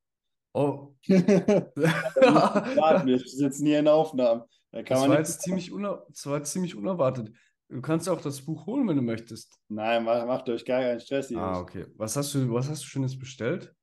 [0.54, 4.44] Oh, warten, wir sitzen hier in Aufnahmen.
[4.72, 5.72] Da das war jetzt ziemlich,
[6.10, 7.32] das war jetzt ziemlich unerwartet.
[7.70, 9.58] Du kannst auch das Buch holen, wenn du möchtest.
[9.70, 11.40] Nein, macht, euch gar keinen Stress hier.
[11.40, 11.86] Ah, okay.
[11.96, 13.74] Was hast du, was hast du Schönes bestellt?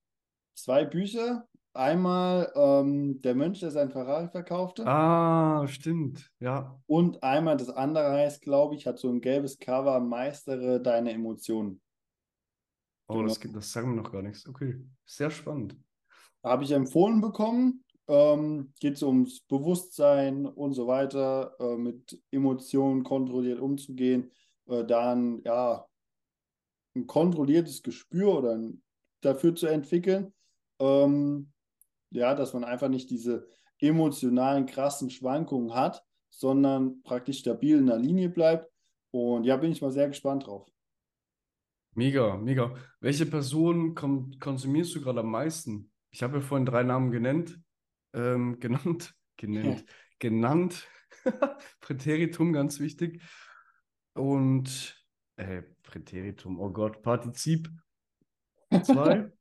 [0.55, 4.87] Zwei Bücher, einmal ähm, der Mönch, der sein Ferrari verkaufte.
[4.87, 6.31] Ah, stimmt.
[6.41, 6.79] Ja.
[6.87, 11.81] Und einmal das andere heißt, glaube ich, hat so ein gelbes Cover, Meistere deine Emotionen.
[13.07, 14.47] Oh, das, das sagen wir noch gar nichts.
[14.47, 14.77] Okay.
[15.07, 15.77] Sehr spannend.
[16.43, 17.85] Habe ich empfohlen bekommen.
[18.09, 24.31] Ähm, geht es ums Bewusstsein und so weiter, äh, mit Emotionen kontrolliert umzugehen,
[24.67, 25.87] äh, dann ja
[26.97, 28.83] ein kontrolliertes Gespür oder ein,
[29.21, 30.33] dafür zu entwickeln.
[30.81, 31.53] Ähm,
[32.11, 33.47] ja, dass man einfach nicht diese
[33.81, 38.71] emotionalen, krassen Schwankungen hat, sondern praktisch stabil in der Linie bleibt.
[39.11, 40.71] Und ja, bin ich mal sehr gespannt drauf.
[41.95, 42.75] Mega, mega.
[43.01, 45.91] Welche Person kon konsumierst du gerade am meisten?
[46.11, 47.59] Ich habe ja vorhin drei Namen genannt.
[48.13, 49.85] Ähm, genannt, genannt,
[50.19, 50.89] genannt.
[51.81, 53.23] Präteritum, ganz wichtig.
[54.15, 54.97] Und,
[55.37, 57.69] äh, Präteritum, oh Gott, Partizip
[58.71, 59.33] 2.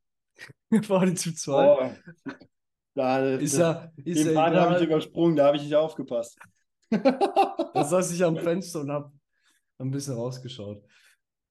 [0.86, 1.52] Partizip 2.
[1.52, 2.32] Oh,
[2.98, 6.38] da, Ist ja, ist den Part habe ich übersprungen, da habe ich nicht aufgepasst.
[6.90, 9.12] Da saß ich am Fenster und habe
[9.78, 10.82] ein bisschen rausgeschaut.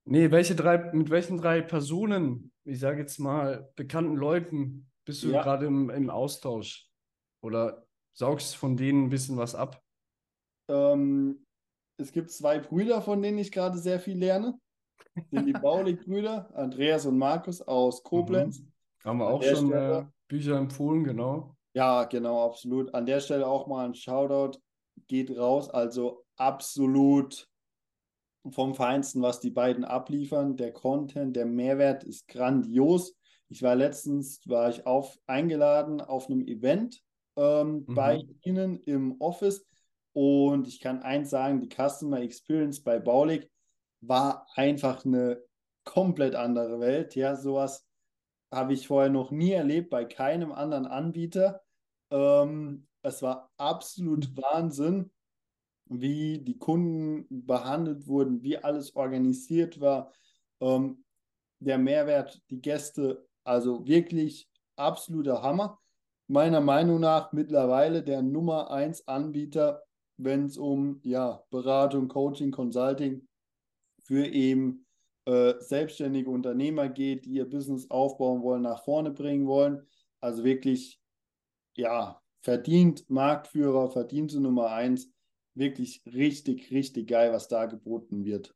[0.06, 5.30] Nee, welche drei, mit welchen drei Personen, ich sage jetzt mal, bekannten Leuten bist du
[5.30, 5.44] Ja.
[5.44, 6.90] gerade im, im Austausch?
[7.44, 9.82] Oder saugst von denen ein bisschen was ab?
[10.70, 11.46] Ähm,
[11.98, 14.60] es gibt zwei Brüder, von denen ich gerade sehr viel lerne.
[15.16, 18.60] Das sind die Baulig-Brüder, Andreas und Markus aus Koblenz.
[18.60, 18.72] Mhm.
[19.06, 21.56] Haben wir auch schon Stelle- Bücher empfohlen, genau.
[21.74, 22.94] Ja, genau, absolut.
[22.94, 24.60] An der Stelle auch mal ein Shoutout
[25.08, 25.70] geht raus.
[25.70, 27.48] Also absolut
[28.50, 30.56] vom Feinsten, was die beiden abliefern.
[30.58, 33.16] Der Content, der Mehrwert ist grandios.
[33.50, 37.04] Ich war letztens, war ich auf, eingeladen auf einem Event
[37.36, 37.96] ähm, Mhm.
[37.96, 39.66] bei Ihnen im Office
[40.14, 43.50] und ich kann eins sagen, die Customer Experience bei Baulig
[44.02, 45.42] war einfach eine
[45.84, 47.16] komplett andere Welt.
[47.16, 47.87] Ja, sowas
[48.52, 51.62] habe ich vorher noch nie erlebt bei keinem anderen Anbieter.
[52.12, 55.12] Ähm, es war absolut Wahnsinn,
[55.86, 60.12] wie die Kunden behandelt wurden, wie alles organisiert war.
[60.60, 61.04] Ähm,
[61.60, 65.80] der Mehrwert, die Gäste, also wirklich absoluter Hammer.
[66.28, 69.84] Meiner Meinung nach mittlerweile der Nummer 1 Anbieter,
[70.18, 73.28] wenn es um ja, Beratung, Coaching, Consulting
[74.04, 74.87] für eben
[75.28, 79.86] äh, selbstständige Unternehmer geht, die ihr Business aufbauen wollen, nach vorne bringen wollen.
[80.22, 81.02] Also wirklich,
[81.76, 85.12] ja, verdient Marktführer, Verdienste Nummer 1.
[85.54, 88.56] Wirklich richtig, richtig geil, was da geboten wird.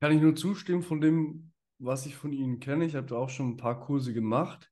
[0.00, 2.84] Kann ich nur zustimmen von dem, was ich von Ihnen kenne.
[2.84, 4.70] Ich habe da auch schon ein paar Kurse gemacht.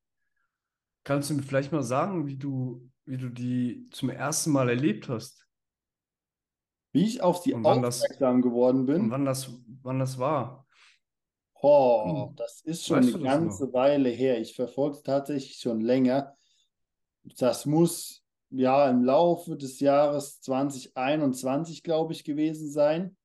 [1.03, 5.09] Kannst du mir vielleicht mal sagen, wie du, wie du die zum ersten Mal erlebt
[5.09, 5.46] hast?
[6.91, 9.49] Wie ich auf sie Und wann das- aufmerksam geworden Und bin, wann das,
[9.83, 10.65] wann das war?
[11.59, 13.73] oh, das ist schon Weißt eine ganze?
[13.73, 14.39] Weile her.
[14.39, 16.35] Ich verfolge es tatsächlich schon länger.
[17.23, 23.17] Das muss ja im Laufe des Jahres 2021, glaube ich, gewesen sein,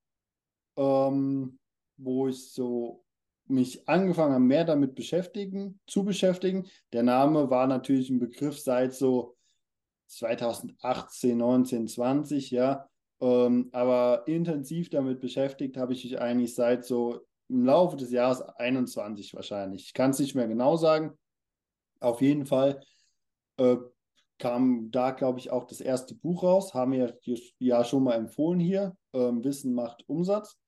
[0.76, 1.58] ähm,
[1.98, 3.04] wo ich so
[3.46, 6.66] mich angefangen habe, mehr damit beschäftigen, zu beschäftigen.
[6.92, 9.36] Der Name war natürlich ein Begriff seit so
[10.06, 12.88] 2018, 19, 20, ja.
[13.22, 18.42] Ähm, aber intensiv damit beschäftigt habe ich mich eigentlich seit so im Laufe des Jahres
[18.42, 19.84] 21 wahrscheinlich.
[19.84, 21.16] Ich kann es nicht mehr genau sagen.
[22.00, 22.82] Auf jeden Fall
[23.58, 23.76] äh,
[24.38, 26.74] kam da, glaube ich, auch das erste Buch raus.
[26.74, 27.16] Haben wir
[27.58, 28.96] ja, schon mal empfohlen hier.
[29.12, 30.58] Ähm, Wissen macht Umsatz.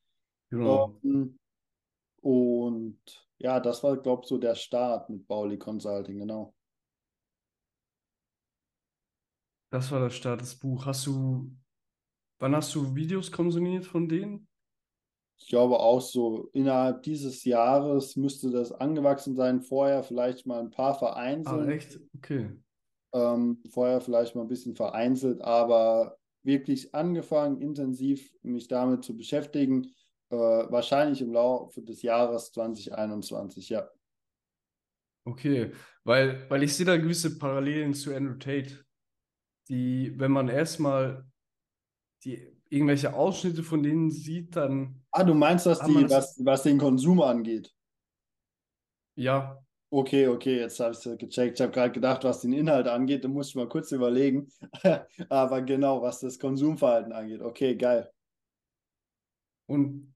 [0.50, 1.00] Genau.
[1.02, 1.36] Ähm,
[2.20, 6.54] und ja, das war, glaube ich, so der Start mit Bauli Consulting, genau.
[9.70, 10.86] Das war der Start des Buch.
[10.86, 11.50] Hast du,
[12.38, 14.48] wann hast du Videos konsumiert von denen?
[15.38, 19.60] Ich glaube auch so innerhalb dieses Jahres müsste das angewachsen sein.
[19.62, 20.94] Vorher vielleicht mal ein paar
[21.44, 21.68] Ah, vereinzelt.
[21.68, 21.98] echt?
[22.16, 22.50] Okay.
[23.12, 29.94] Ähm, vorher vielleicht mal ein bisschen vereinzelt, aber wirklich angefangen, intensiv mich damit zu beschäftigen.
[30.30, 33.88] Äh, wahrscheinlich im Laufe des Jahres 2021, ja.
[35.26, 35.72] Okay,
[36.04, 38.84] weil, weil ich sehe da gewisse Parallelen zu Andrew Tate,
[39.68, 41.26] die, wenn man erstmal
[42.24, 46.62] die irgendwelche Ausschnitte von denen sieht, dann Ah, du meinst, dass die, das- was, was
[46.64, 47.72] den Konsum angeht?
[49.16, 49.60] ja,
[49.90, 51.54] Okay, okay, jetzt habe ich es gecheckt.
[51.58, 54.48] Ich habe gerade gedacht, was den Inhalt angeht, da musste ich mal kurz überlegen.
[55.28, 57.40] Aber genau, was das Konsumverhalten angeht.
[57.40, 58.10] Okay, geil.
[59.66, 60.14] und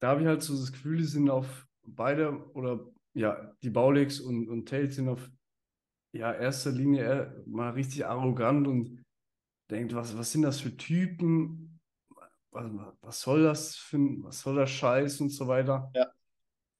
[0.00, 4.20] da habe ich halt so das Gefühl, die sind auf beide oder ja, die Baulegs
[4.20, 5.30] und, und Tate sind auf
[6.12, 9.04] ja, erster Linie mal richtig arrogant und
[9.70, 11.80] denkt, was, was sind das für Typen?
[12.50, 15.90] Was, was soll das für was soll der Scheiß und so weiter?
[15.94, 16.10] Ja.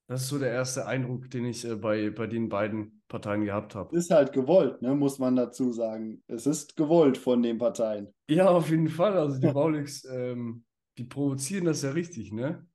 [0.07, 3.75] Das ist so der erste Eindruck, den ich äh, bei, bei den beiden Parteien gehabt
[3.75, 3.95] habe.
[3.95, 6.23] Ist halt gewollt, ne, muss man dazu sagen.
[6.27, 8.13] Es ist gewollt von den Parteien.
[8.29, 9.17] Ja, auf jeden Fall.
[9.17, 10.63] Also die Baulix, ähm,
[10.97, 12.65] die provozieren das ja richtig, ne?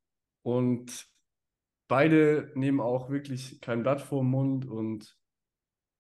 [0.43, 1.09] Und
[1.89, 5.17] beide nehmen auch wirklich kein Blatt vor den Mund und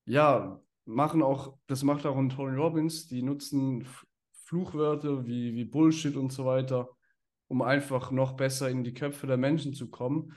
[0.04, 3.86] ja, machen auch, das macht auch ein Tony Robbins, die nutzen
[4.32, 6.90] Fluchwörter wie, wie Bullshit und so weiter,
[7.48, 10.34] um einfach noch besser in die Köpfe der Menschen zu kommen,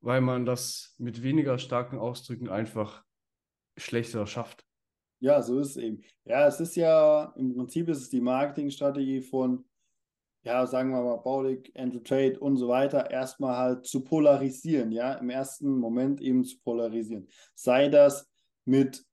[0.00, 3.04] weil man das mit weniger starken Ausdrücken einfach
[3.76, 4.64] schlechter schafft.
[5.20, 6.02] Ja, so ist es eben.
[6.24, 9.64] Ja, es ist ja, im Prinzip ist es die Marketingstrategie von,
[10.42, 15.14] ja, sagen wir mal, Baulig, Andrew Trade und so weiter, erstmal halt zu polarisieren, ja,
[15.14, 17.28] im ersten Moment eben zu polarisieren.
[17.54, 18.30] Sei das
[18.64, 19.04] mit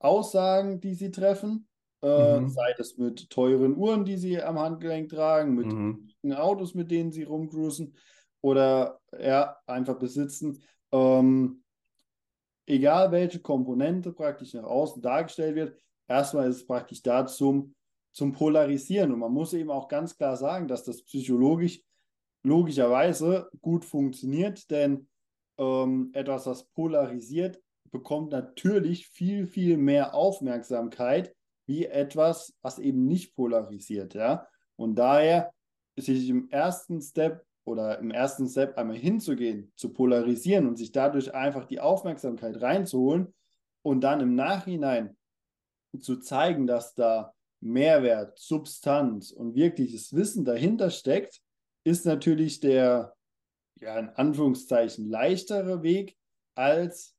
[0.00, 1.68] Aussagen, die sie treffen,
[2.02, 2.48] äh, mhm.
[2.48, 6.32] sei das mit teuren Uhren, die sie am Handgelenk tragen, mit mhm.
[6.32, 7.94] Autos, mit denen sie rumcruisen
[8.40, 10.62] oder ja, einfach besitzen.
[10.92, 11.62] Ähm,
[12.66, 17.74] egal welche Komponente praktisch nach außen dargestellt wird, erstmal ist es praktisch da zum,
[18.12, 19.12] zum Polarisieren.
[19.12, 21.82] Und man muss eben auch ganz klar sagen, dass das psychologisch
[22.42, 25.08] logischerweise gut funktioniert, denn
[25.58, 27.60] ähm, etwas, das polarisiert,
[27.90, 31.34] bekommt natürlich viel, viel mehr Aufmerksamkeit
[31.66, 34.46] wie etwas, was eben nicht polarisiert, ja.
[34.76, 35.52] Und daher
[35.96, 41.34] sich im ersten Step oder im ersten Step einmal hinzugehen, zu polarisieren und sich dadurch
[41.34, 43.34] einfach die Aufmerksamkeit reinzuholen
[43.82, 45.16] und dann im Nachhinein
[46.00, 51.40] zu zeigen, dass da Mehrwert, Substanz und wirkliches Wissen dahinter steckt,
[51.84, 53.14] ist natürlich der,
[53.80, 56.16] ja, in Anführungszeichen leichtere Weg
[56.54, 57.14] als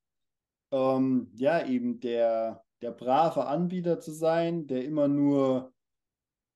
[0.71, 5.73] ähm, ja, eben der, der brave Anbieter zu sein, der immer nur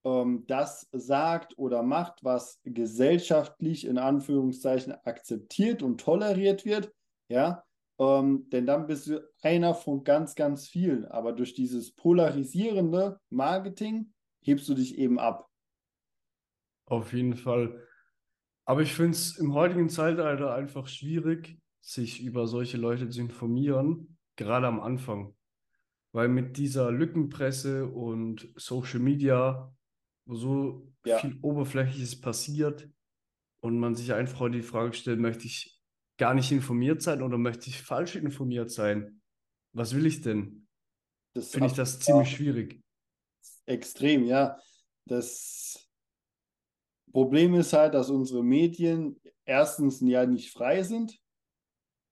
[0.06, 6.94] ähm, das sagt oder macht, was gesellschaftlich in Anführungszeichen akzeptiert und toleriert wird,
[7.30, 7.64] ja,
[8.00, 11.06] ähm, denn dann bist du einer von ganz, ganz vielen.
[11.06, 15.50] Aber durch dieses polarisierende Marketing hebst du dich eben ab.
[16.88, 17.82] Auf jeden Fall.
[18.66, 24.18] Aber ich finde es im heutigen Zeitalter einfach schwierig, sich über solche Leute zu informieren,
[24.36, 25.36] gerade am Anfang.
[26.14, 29.72] Weil mit dieser Lückenpresse und Social Media,
[30.26, 31.20] wo so ja.
[31.20, 32.90] viel Oberflächliches passiert
[33.60, 35.80] und man sich einfach die Frage stellt, möchte ich
[36.18, 39.22] gar nicht informiert sein oder möchte ich falsch informiert sein?
[39.74, 40.68] Was will ich denn?
[41.38, 42.82] Finde ich das ziemlich schwierig.
[43.68, 44.58] Extrem, ja.
[45.06, 45.88] Das
[47.12, 51.20] Problem ist halt, dass unsere Medien erstens ja nicht frei sind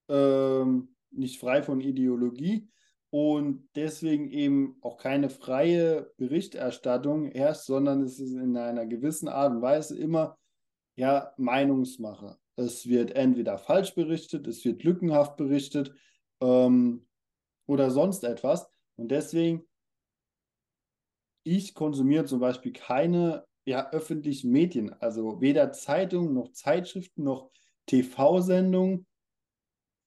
[0.10, 2.70] ähm, nicht frei von Ideologie
[3.10, 9.52] und deswegen eben auch keine freie Berichterstattung herrscht, sondern es ist in einer gewissen Art
[9.52, 10.38] und Weise immer
[10.96, 12.38] ja Meinungsmache.
[12.56, 15.94] Es wird entweder falsch berichtet, es wird lückenhaft berichtet
[16.42, 17.08] ähm,
[17.68, 18.68] oder sonst etwas.
[18.96, 19.64] Und deswegen,
[21.44, 27.52] ich konsumiere zum Beispiel keine ja, öffentlichen Medien, also weder Zeitungen noch Zeitschriften noch
[27.86, 29.06] TV-Sendungen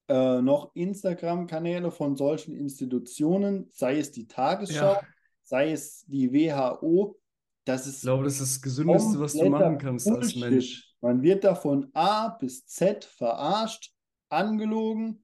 [0.07, 5.01] äh, noch Instagram-Kanäle von solchen Institutionen, sei es die Tagesschau, ja.
[5.43, 7.19] sei es die WHO.
[7.65, 10.95] Das ist ich glaube, das ist das Gesündeste, was du machen kannst als Mensch.
[11.01, 13.93] Man wird da von A bis Z verarscht,
[14.29, 15.23] angelogen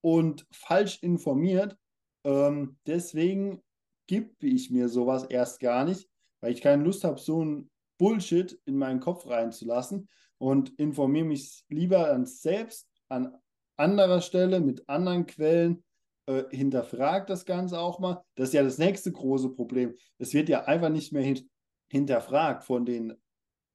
[0.00, 1.76] und falsch informiert.
[2.24, 3.62] Ähm, deswegen
[4.06, 6.08] gebe ich mir sowas erst gar nicht,
[6.40, 11.64] weil ich keine Lust habe, so ein Bullshit in meinen Kopf reinzulassen und informiere mich
[11.68, 13.36] lieber an selbst, an
[13.80, 15.82] anderer Stelle, mit anderen Quellen,
[16.26, 18.22] äh, hinterfragt das Ganze auch mal.
[18.36, 19.94] Das ist ja das nächste große Problem.
[20.18, 21.48] Es wird ja einfach nicht mehr hin
[21.92, 23.14] hinterfragt von den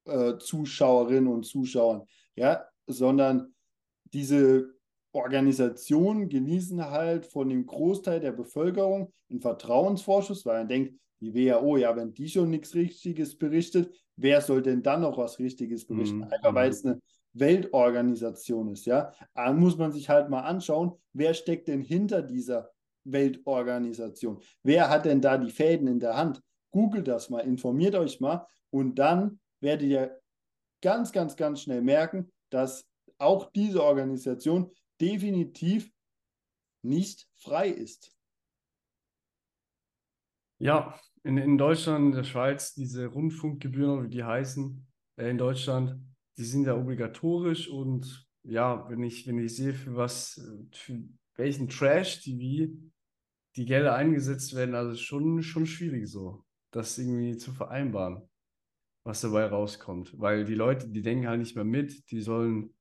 [0.06, 3.54] äh, Zuschauerinnen und Zuschauern, ja, sondern
[4.04, 4.74] diese
[5.12, 11.76] Organisationen genießen halt von dem Großteil der Bevölkerung einen Vertrauensvorschuss, weil man denkt, die WHO,
[11.78, 16.18] ja, wenn die schon nichts Richtiges berichtet, wer soll denn dann noch was Richtiges berichten?
[16.18, 16.24] Mhm.
[16.24, 17.00] Einfach weil es eine
[17.38, 22.70] Weltorganisation ist, ja, da muss man sich halt mal anschauen, wer steckt denn hinter dieser
[23.04, 24.40] Weltorganisation?
[24.62, 26.42] Wer hat denn da die Fäden in der Hand?
[26.70, 30.20] Googelt das mal, informiert euch mal und dann werdet ihr
[30.82, 34.70] ganz, ganz, ganz schnell merken, dass auch diese Organisation
[35.00, 35.90] definitiv
[36.82, 38.12] nicht frei ist.
[40.58, 46.00] Ja, in, in Deutschland, in der Schweiz, diese Rundfunkgebühren, wie die heißen, äh, in Deutschland,
[46.38, 50.40] die sind ja obligatorisch und ja, wenn ich, wenn ich sehe, für was,
[50.72, 51.02] für
[51.36, 52.72] welchen Trash-TV
[53.56, 58.22] die Gelder eingesetzt werden, also schon, schon schwierig so, das irgendwie zu vereinbaren,
[59.04, 60.18] was dabei rauskommt.
[60.18, 62.74] Weil die Leute, die denken halt nicht mehr mit, die sollen,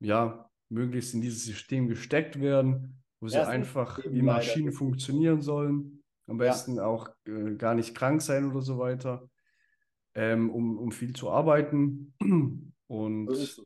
[0.00, 4.78] ja, möglichst in dieses System gesteckt werden, wo sie Ja, einfach wie leider Maschinen so.
[4.78, 6.02] funktionieren sollen.
[6.26, 6.38] Am Ja.
[6.46, 9.30] besten auch äh, gar nicht krank sein oder so weiter,
[10.14, 12.14] ähm, um, um viel zu arbeiten.
[12.88, 13.64] Und So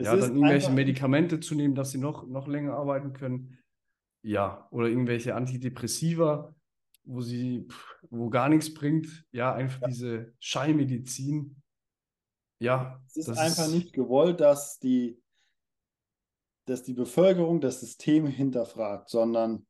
[0.00, 3.58] ja, dann irgendwelche Medikamente zu nehmen, dass sie noch, noch länger arbeiten können.
[4.22, 6.54] Ja, oder irgendwelche Antidepressiva,
[7.04, 9.26] wo sie, pff, wo gar nichts bringt.
[9.32, 11.60] Ja, einfach diese Schallmedizin.
[12.60, 15.20] Ja, Es ist einfach ist- nicht gewollt, dass die,
[16.66, 19.66] dass die Bevölkerung das System hinterfragt, sondern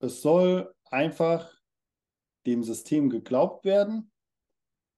[0.00, 1.52] es soll einfach
[2.46, 4.10] dem System geglaubt werden.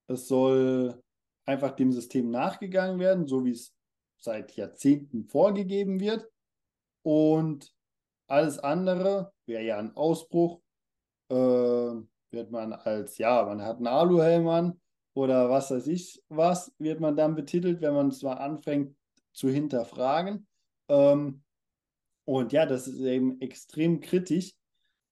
[0.07, 1.03] Es soll
[1.45, 3.75] einfach dem System nachgegangen werden, so wie es
[4.19, 6.29] seit Jahrzehnten vorgegeben wird.
[7.03, 7.75] Und
[8.27, 10.61] alles andere wäre ja ein Ausbruch,
[11.29, 14.81] äh, wird man als, ja, man hat einen Aluhelm an
[15.15, 18.97] oder was weiß ich was, wird man dann betitelt, wenn man zwar anfängt
[19.33, 20.47] zu hinterfragen.
[20.89, 21.43] Ähm,
[22.25, 24.55] und ja, das ist eben extrem kritisch,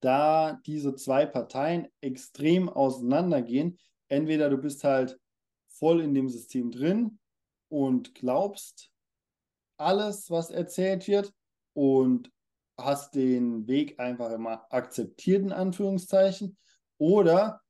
[0.01, 3.79] da diese zwei Parteien extrem auseinandergehen.
[4.09, 5.19] Entweder du bist halt
[5.73, 7.19] voll in dem System drin
[7.69, 8.93] und glaubst
[9.79, 11.33] alles, was erzählt wird
[11.75, 12.31] und
[12.79, 16.57] hast den Weg einfach immer akzeptiert, in Anführungszeichen.
[16.99, 17.61] Oder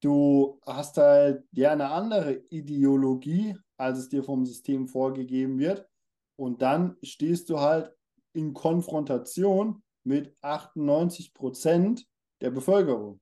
[0.00, 5.88] du hast halt ja eine andere Ideologie, als es dir vom System vorgegeben wird.
[6.36, 7.94] Und dann stehst du halt
[8.32, 12.06] in Konfrontation mit 98 Prozent
[12.40, 13.20] der Bevölkerung.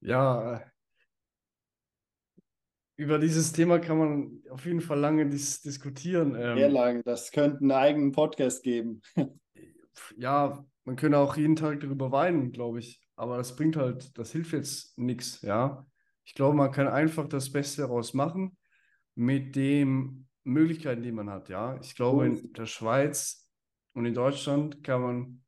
[0.00, 0.62] Ja,
[3.00, 6.34] über dieses Thema kann man auf jeden Fall lange dis diskutieren.
[6.34, 7.02] Sehr Ähm, lange.
[7.02, 9.00] Das könnte einen eigenen Podcast geben.
[10.18, 13.00] ja, man könnte auch jeden Tag darüber weinen, glaube ich.
[13.16, 15.86] Aber das bringt halt, das hilft jetzt nichts, ja.
[16.24, 18.58] Ich glaube, man kann einfach das Beste daraus machen
[19.14, 21.78] mit den Möglichkeiten, die man hat, ja.
[21.80, 23.50] Ich glaube, in der Schweiz
[23.94, 25.42] und in Deutschland kann man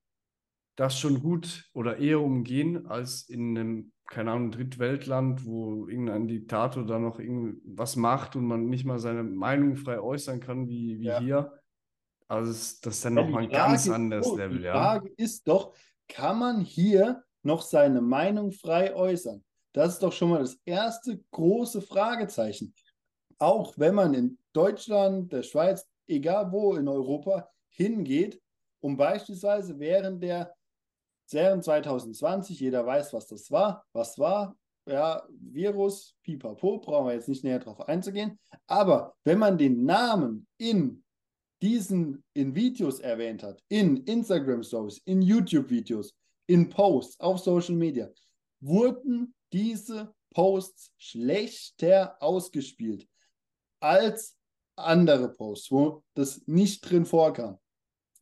[0.76, 6.84] das schon gut oder eher umgehen als in einem, keine Ahnung, Drittweltland, wo irgendein Diktator
[6.84, 11.04] da noch irgendwas macht und man nicht mal seine Meinung frei äußern kann, wie, wie
[11.06, 11.18] Ja.
[11.20, 11.52] hier.
[12.28, 14.72] Also es- das ist dann Ja, nochmal ein ganz anderes oh, Level, Die ja.
[14.72, 15.74] Frage ist doch,
[16.08, 19.44] kann man hier noch seine Meinung frei äußern?
[19.72, 22.74] Das ist doch schon mal das erste große Fragezeichen.
[23.38, 28.40] Auch wenn man in Deutschland, der Schweiz, egal wo in Europa hingeht,
[28.80, 30.54] um beispielsweise während der
[31.34, 37.28] während 2020, jeder weiß, was das war, was war, ja, Virus, pipapo, brauchen wir jetzt
[37.28, 38.38] nicht näher drauf einzugehen.
[38.66, 41.04] Aber wenn man den Namen in
[41.62, 46.12] diesen in Videos erwähnt hat, in Instagram Stories, in YouTube-Videos,
[46.46, 48.10] in Posts auf Social Media,
[48.60, 53.06] wurden diese Posts schlechter ausgespielt
[53.80, 54.36] als
[54.76, 57.58] andere Posts, wo das nicht drin vorkam.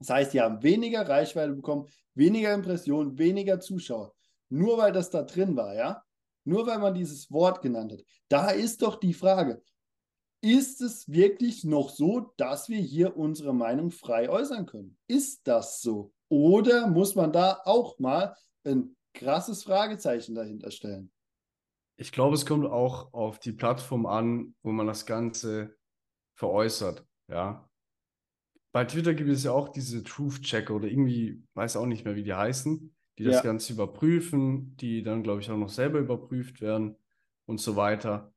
[0.00, 4.14] Das heißt, die haben weniger Reichweite bekommen, weniger Impressionen, weniger Zuschauer.
[4.48, 6.02] Nur weil das da drin war, ja?
[6.44, 8.02] Nur weil man dieses Wort genannt hat.
[8.28, 9.62] Da ist doch die Frage,
[10.42, 14.96] ist es wirklich noch so, dass wir hier unsere Meinung frei äußern können?
[15.06, 16.12] Ist das so?
[16.30, 18.34] Oder muss man da auch mal
[18.64, 21.12] ein krasses Fragezeichen dahinter stellen?
[21.96, 25.76] Ich glaube, es kommt auch auf die Plattform an, wo man das Ganze
[26.36, 27.69] veräußert, ja.
[28.72, 32.22] Bei Twitter gibt es ja auch diese Truth-Checker oder irgendwie, weiß auch nicht mehr, wie
[32.22, 33.42] die heißen, die das Ja.
[33.42, 36.96] Ganze überprüfen, die dann, glaube ich, auch noch selber überprüft werden
[37.46, 38.32] und so weiter.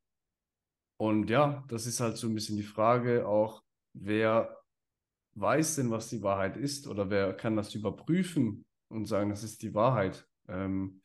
[0.97, 4.57] Und ja, das ist halt so ein bisschen die Frage auch, wer
[5.35, 9.61] weiß denn, was die Wahrheit ist oder wer kann das überprüfen und sagen, das ist
[9.63, 10.27] die Wahrheit.
[10.47, 11.01] Ähm,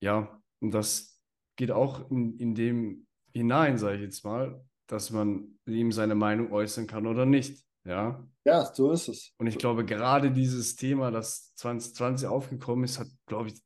[0.00, 1.20] ja, und das
[1.56, 6.52] geht auch in, in dem hinein, sage ich jetzt mal, dass man ihm seine Meinung
[6.52, 7.64] äußern kann oder nicht.
[7.84, 9.32] Ja, Ja, so ist es.
[9.38, 13.60] und ich glaube, gerade dieses Thema, das 2020 aufgekommen ist, hat, glaube ich,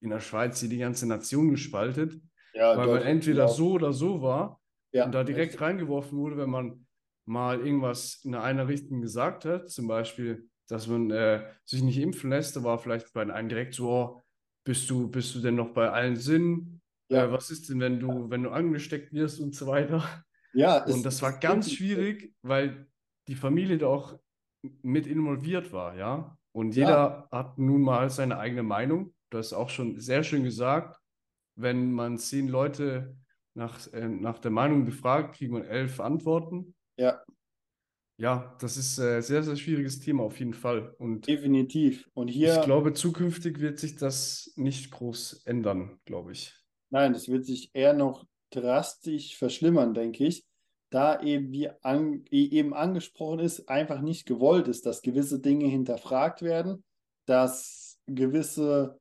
[0.00, 2.20] in der Schweiz hier die ganze Nation gespaltet,
[2.54, 4.60] Ja, weil man entweder so oder so war
[4.92, 5.60] Ja, und da direkt richtig.
[5.62, 6.86] reingeworfen wurde, wenn man
[7.26, 12.30] mal irgendwas in einer Richtung gesagt hat, zum Beispiel, dass man äh, sich nicht impfen
[12.30, 14.22] lässt, da war vielleicht bei einem direkt so, oh,
[14.64, 16.82] bist du, bist du denn noch bei allen Sinnen?
[17.08, 17.24] Ja.
[17.24, 20.04] Äh, was ist denn, wenn du, wenn du angesteckt wirst und so weiter?
[20.52, 22.86] Ja, Und das war ganz schwierig, weil
[23.28, 24.18] die Familie da auch
[24.82, 26.38] mit involviert war, ja.
[26.52, 26.76] Und Ja.
[26.80, 29.14] jeder hat nun mal seine eigene Meinung.
[29.30, 31.00] Das ist auch schon sehr schön gesagt.
[31.56, 33.16] Wenn man zehn Leute
[33.54, 36.74] nach, äh, nach der Meinung befragt, kriegt man elf Antworten.
[36.96, 37.24] Ja,
[38.16, 40.94] Ja, das ist ein sehr, sehr schwieriges Thema auf jeden Fall.
[40.98, 42.08] Und definitiv.
[42.14, 46.54] Und ich hier, glaube, zukünftig wird sich das nicht groß ändern, glaube ich.
[46.90, 50.44] nein, das wird sich eher noch drastisch verschlimmern, denke ich.
[50.94, 56.42] Da eben, wie an, eben angesprochen ist, einfach nicht gewollt ist, dass gewisse Dinge hinterfragt
[56.42, 56.84] werden,
[57.26, 59.00] dass gewisse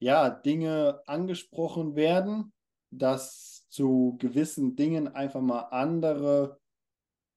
[0.00, 2.54] ja, Dinge angesprochen werden,
[2.90, 6.58] dass zu gewissen Dingen einfach mal andere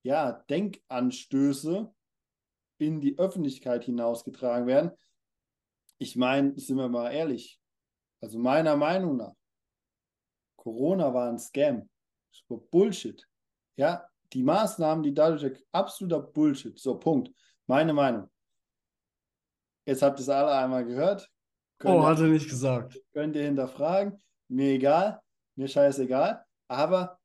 [0.03, 1.93] ja, Denkanstöße
[2.79, 4.91] in die Öffentlichkeit hinausgetragen werden.
[5.97, 7.59] Ich meine, sind wir mal ehrlich,
[8.21, 9.33] also meiner Meinung nach,
[10.55, 11.89] Corona war ein Scam.
[12.71, 13.27] Bullshit.
[13.77, 16.77] Ja, die Maßnahmen, die dadurch absoluter Bullshit.
[16.77, 17.31] So, Punkt.
[17.67, 18.29] Meine Meinung.
[19.85, 21.29] Jetzt habt ihr es alle einmal gehört.
[21.79, 22.99] Könnt oh, ihr, hat er nicht gesagt.
[23.13, 24.21] Könnt ihr hinterfragen.
[24.49, 25.21] Mir egal.
[25.55, 26.43] Mir scheißegal.
[26.67, 27.19] Aber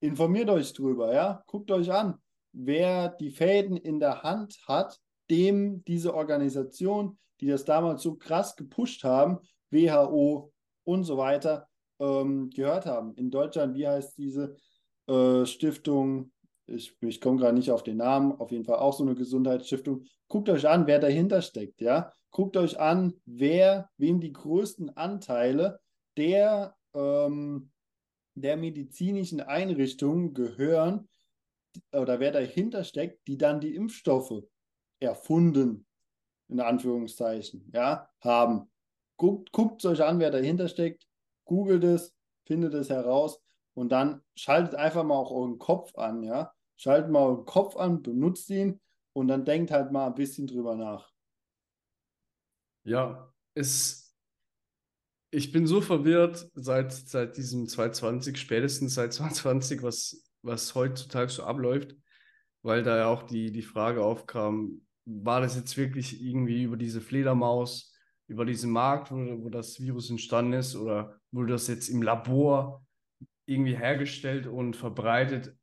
[0.00, 1.42] informiert euch drüber, ja.
[1.46, 2.20] Guckt euch an,
[2.52, 8.56] wer die Fäden in der Hand hat, dem diese Organisation, die das damals so krass
[8.56, 9.38] gepusht haben,
[9.70, 10.52] WHO
[10.84, 11.68] und so weiter,
[12.00, 13.14] ähm, gehört haben.
[13.14, 14.56] In Deutschland, wie heißt diese
[15.06, 16.32] äh, Stiftung?
[16.66, 20.04] Ich, ich komme gerade nicht auf den Namen, auf jeden Fall auch so eine Gesundheitsstiftung.
[20.28, 22.12] Guckt euch an, wer dahinter steckt, ja.
[22.30, 25.80] Guckt euch an, wer, wem die größten Anteile
[26.16, 27.70] der, ähm,
[28.34, 31.08] der medizinischen Einrichtungen gehören
[31.92, 34.42] oder wer dahinter steckt, die dann die Impfstoffe
[35.00, 35.86] erfunden,
[36.48, 38.70] in Anführungszeichen, ja, haben.
[39.16, 41.06] Guckt, guckt euch an, wer dahinter steckt,
[41.44, 42.14] googelt es,
[42.46, 43.43] findet es heraus
[43.74, 46.52] und dann schaltet einfach mal auch euren Kopf an, ja.
[46.76, 48.80] Schaltet mal euren Kopf an, benutzt ihn
[49.12, 51.12] und dann denkt halt mal ein bisschen drüber nach.
[52.84, 54.14] Ja, es,
[55.30, 61.44] ich bin so verwirrt seit, seit diesem 2020, spätestens seit 2020, was, was heutzutage so
[61.44, 61.96] abläuft,
[62.62, 67.00] weil da ja auch die, die Frage aufkam, war das jetzt wirklich irgendwie über diese
[67.00, 67.94] Fledermaus
[68.26, 72.83] über diesen Markt, wo, wo das Virus entstanden ist, oder wurde das jetzt im Labor
[73.46, 75.54] irgendwie hergestellt und verbreitet?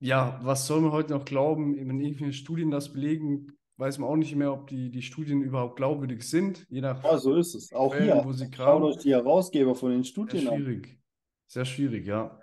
[0.00, 1.76] Ja, was soll man heute noch glauben?
[1.76, 5.76] Wenn irgendwelche Studien das belegen, weiß man auch nicht mehr, ob die, die Studien überhaupt
[5.76, 6.66] glaubwürdig sind.
[6.68, 7.72] Je nach ja, so ist es.
[7.72, 8.24] Auch Quellen, hier.
[8.24, 10.88] Wo sie Schaut euch die Herausgeber von den Studien Sehr schwierig.
[10.88, 10.98] An.
[11.46, 12.40] Sehr schwierig, ja.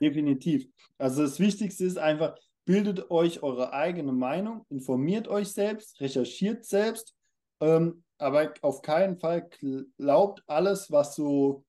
[0.00, 0.66] Definitiv.
[0.98, 7.14] Also das Wichtigste ist einfach, bildet euch eure eigene Meinung, informiert euch selbst, recherchiert selbst
[7.62, 9.48] ähm, aber auf keinen Fall
[9.96, 11.64] glaubt alles, was so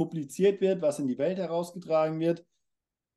[0.00, 2.42] publiziert wird, was in die Welt herausgetragen wird.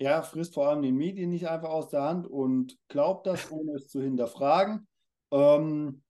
[0.02, 3.76] Ja, frisst vor allem den Medien nicht einfach aus der Hand und glaubt das, ohne
[3.76, 4.86] es zu hinterfragen.
[5.32, 6.04] Ähm,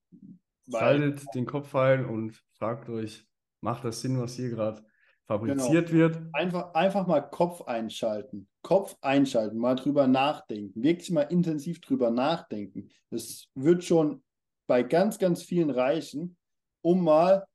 [0.68, 3.24] Schaltet den Kopf ein und fragt euch,
[3.60, 4.84] macht das Sinn, was hier gerade
[5.28, 5.98] fabriziert genau.
[5.98, 6.20] wird?
[6.32, 8.48] Einfach, einfach mal Kopf einschalten.
[8.62, 10.82] Kopf einschalten, mal drüber nachdenken.
[10.82, 12.90] Wirklich mal intensiv drüber nachdenken.
[13.10, 14.24] Das wird schon
[14.66, 16.36] bei ganz, ganz vielen reichen,
[16.82, 17.46] um mal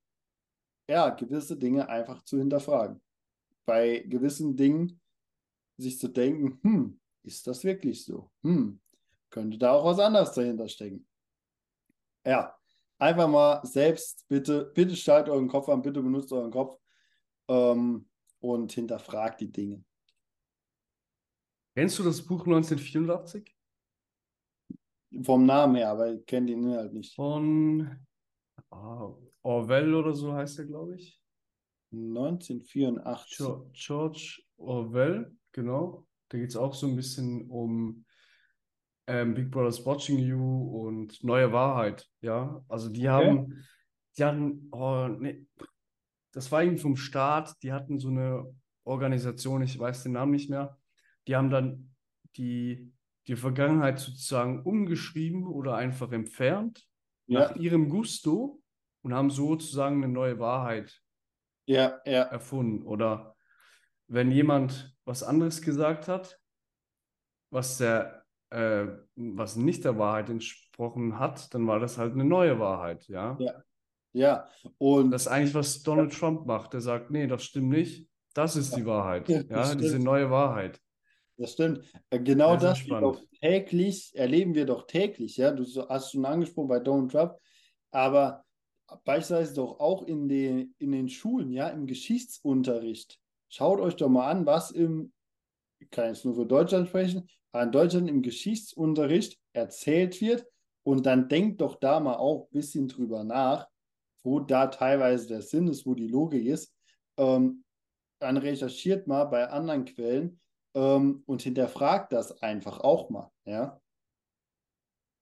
[0.89, 3.01] ja, gewisse Dinge einfach zu hinterfragen.
[3.69, 4.99] Bei gewissen Dingen
[5.77, 8.31] sich zu denken, hm, ist das wirklich so?
[8.41, 8.81] Hm,
[9.29, 11.07] könnte da auch was anderes dahinter stecken.
[12.25, 12.57] Ja,
[12.97, 16.79] einfach mal selbst, bitte, bitte schaltet euren Kopf an, bitte benutzt euren Kopf
[17.47, 18.09] ähm,
[18.39, 19.85] und hinterfragt die Dinge.
[21.75, 23.55] Kennst du das Buch 1984?
[25.21, 27.13] Vom Namen her, aber ich kenne den Inhalt nicht.
[27.13, 28.03] Von
[28.71, 29.13] ah,
[29.43, 31.18] Orwell oder so heißt er, glaube ich.
[31.91, 33.37] 1984.
[33.73, 36.05] George Orwell, genau.
[36.29, 38.05] Da geht es auch so ein bisschen um
[39.07, 42.07] ähm, Big Brother's Watching You und Neue Wahrheit.
[42.21, 43.09] Ja, also die okay.
[43.09, 43.65] haben,
[44.17, 45.45] die hatten, oh, nee,
[46.31, 48.45] das war irgendwie vom Staat, die hatten so eine
[48.83, 50.77] Organisation, ich weiß den Namen nicht mehr.
[51.27, 51.95] Die haben dann
[52.37, 52.91] die,
[53.27, 56.87] die Vergangenheit sozusagen umgeschrieben oder einfach entfernt
[57.27, 57.39] ja.
[57.39, 58.61] nach ihrem Gusto
[59.01, 61.01] und haben sozusagen eine neue Wahrheit
[61.69, 62.23] ja, ja.
[62.23, 62.85] erfunden.
[62.85, 63.35] Oder
[64.07, 66.39] wenn jemand was anderes gesagt hat,
[67.51, 72.59] was der, äh, was nicht der Wahrheit entsprochen hat, dann war das halt eine neue
[72.59, 73.37] Wahrheit, ja.
[73.39, 73.63] Ja.
[74.11, 74.49] Ja.
[74.79, 76.19] Und das ist eigentlich, was Donald ja.
[76.19, 76.73] Trump macht.
[76.73, 78.09] Der sagt, nee, das stimmt nicht.
[78.33, 79.29] Das ist die Wahrheit.
[79.29, 80.79] Ja, diese neue Wahrheit.
[81.37, 81.85] Das stimmt.
[82.09, 85.51] Äh, genau das, das täglich, erleben wir doch täglich, ja.
[85.51, 87.33] Du hast schon angesprochen bei Donald Trump,
[87.91, 88.43] aber
[89.05, 93.19] beispielsweise doch auch in den, in den Schulen, ja, im Geschichtsunterricht.
[93.49, 95.11] Schaut euch doch mal an, was im,
[95.79, 100.45] ich kann jetzt nur für Deutschland sprechen, aber in Deutschland im Geschichtsunterricht erzählt wird
[100.83, 103.67] und dann denkt doch da mal auch ein bisschen drüber nach,
[104.23, 106.73] wo da teilweise der Sinn ist, wo die Logik ist.
[107.17, 107.63] Ähm,
[108.19, 110.39] dann recherchiert mal bei anderen Quellen
[110.75, 113.79] ähm, und hinterfragt das einfach auch mal, ja.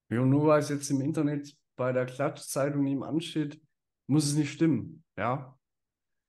[0.09, 3.61] Ja, nur weil es jetzt im Internet bei der Klatschzeitung nebenan steht,
[4.07, 5.57] muss es nicht stimmen, ja.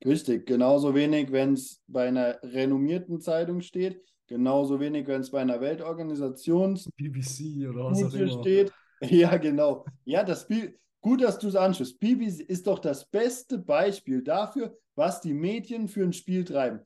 [0.05, 5.41] Richtig, genauso wenig, wenn es bei einer renommierten Zeitung steht, Genauso wenig, wenn es bei
[5.41, 8.41] einer Weltorganisation BBC oder was auch immer.
[8.41, 8.71] steht.
[9.01, 9.85] Ja, genau.
[10.03, 11.99] Ja, das Spiel, gut, dass du es anschaust.
[12.01, 16.81] BBC ist doch das beste Beispiel dafür, was die Medien für ein Spiel treiben.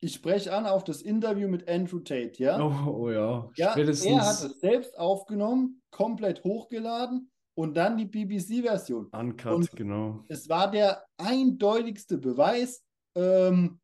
[0.00, 2.60] Ich spreche an auf das Interview mit Andrew Tate, ja?
[2.62, 3.50] Oh, oh ja.
[3.56, 4.10] Ja, Spätestens.
[4.10, 9.06] er hat es selbst aufgenommen, komplett hochgeladen und dann die BBC-Version.
[9.06, 10.24] Uncut, Und- genau.
[10.28, 12.82] Es war der eindeutigste Beweis.
[13.14, 13.78] Ähm,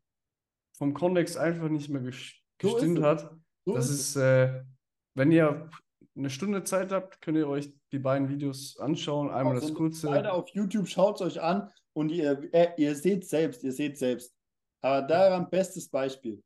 [0.78, 2.10] vom Kontext einfach nicht mehr So
[2.58, 3.04] gestimmt es.
[3.04, 3.36] hat,
[3.66, 4.64] So das ist ist, äh,
[5.16, 5.70] wenn ihr
[6.16, 9.30] eine Stunde Zeit habt, könnt ihr euch die beiden Videos anschauen.
[9.30, 10.08] Einmal das sind kurze.
[10.08, 13.98] Beide auf YouTube, schaut es euch an und ihr, äh, ihr seht selbst, ihr seht
[13.98, 14.34] selbst.
[14.82, 16.42] Aber daran bestes Beispiel.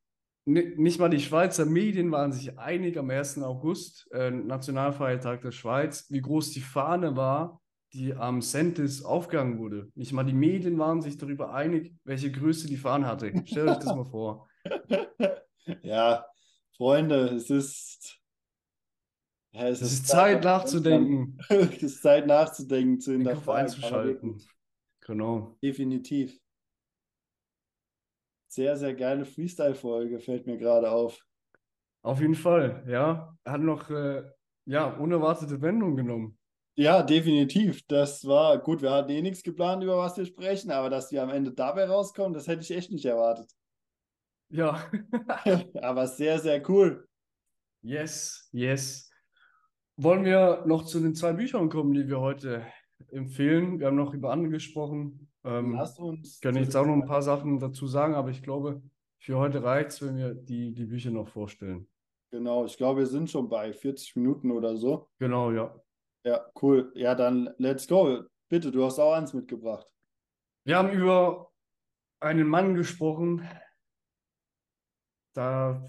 [0.47, 3.43] Ni- Nicht mal die Schweizer Medien waren sich einig am 1.
[3.43, 7.61] August, äh, Nationalfeiertag der Schweiz, wie groß die Fahne war,
[7.93, 9.91] die am Sentis aufgegangen wurde.
[9.95, 13.31] Nicht mal die Medien waren sich darüber einig, welche Größe die Fahne hatte.
[13.45, 14.47] Stellt euch das mal vor.
[15.83, 16.25] ja,
[16.77, 18.17] Freunde, es ist.
[19.51, 23.61] Ja, Es ist Zeit nachzudenken, Es ist Zeit nachzudenken, zu hinterfragen.
[23.65, 24.41] einzuschalten.
[25.01, 25.57] Genau.
[25.61, 26.39] Definitiv.
[28.47, 31.19] Sehr, sehr geile Freestyle-Folge, fällt mir gerade auf.
[32.01, 33.35] Auf jeden Fall, ja.
[33.45, 34.23] Hat noch äh,
[34.65, 36.37] ja, unerwartete Wendung genommen.
[36.75, 37.81] Ja, definitiv.
[37.87, 38.81] Das war gut.
[38.81, 41.85] Wir hatten eh nichts geplant, über was wir sprechen, aber dass wir am Ende dabei
[41.85, 43.51] rauskommen, das hätte ich echt nicht erwartet.
[44.49, 44.89] Ja.
[45.81, 47.07] Aber sehr, sehr cool.
[47.81, 49.09] Yes, yes.
[49.97, 52.65] Wollen wir noch zu den zwei Büchern kommen, die wir heute
[53.11, 53.79] empfehlen?
[53.79, 55.26] Wir haben noch über andere gesprochen.
[55.43, 56.35] Ähm, Lass uns.
[56.35, 58.81] Ich kann jetzt auch noch ein paar Sachen dazu sagen, aber ich glaube,
[59.19, 61.87] für heute reicht es, wenn wir die, die Bücher noch vorstellen.
[62.31, 65.09] Genau, ich glaube, wir sind schon bei 40 Minuten oder so.
[65.19, 65.73] Genau, ja.
[66.25, 66.91] Ja, cool.
[66.95, 68.23] Ja, dann let's go.
[68.49, 69.87] Bitte, du hast auch eins mitgebracht.
[70.65, 71.51] Wir haben über
[72.19, 73.47] einen Mann gesprochen.
[75.33, 75.85] Da,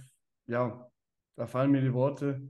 [0.47, 0.91] ja,
[1.37, 2.49] da fallen mir die Worte.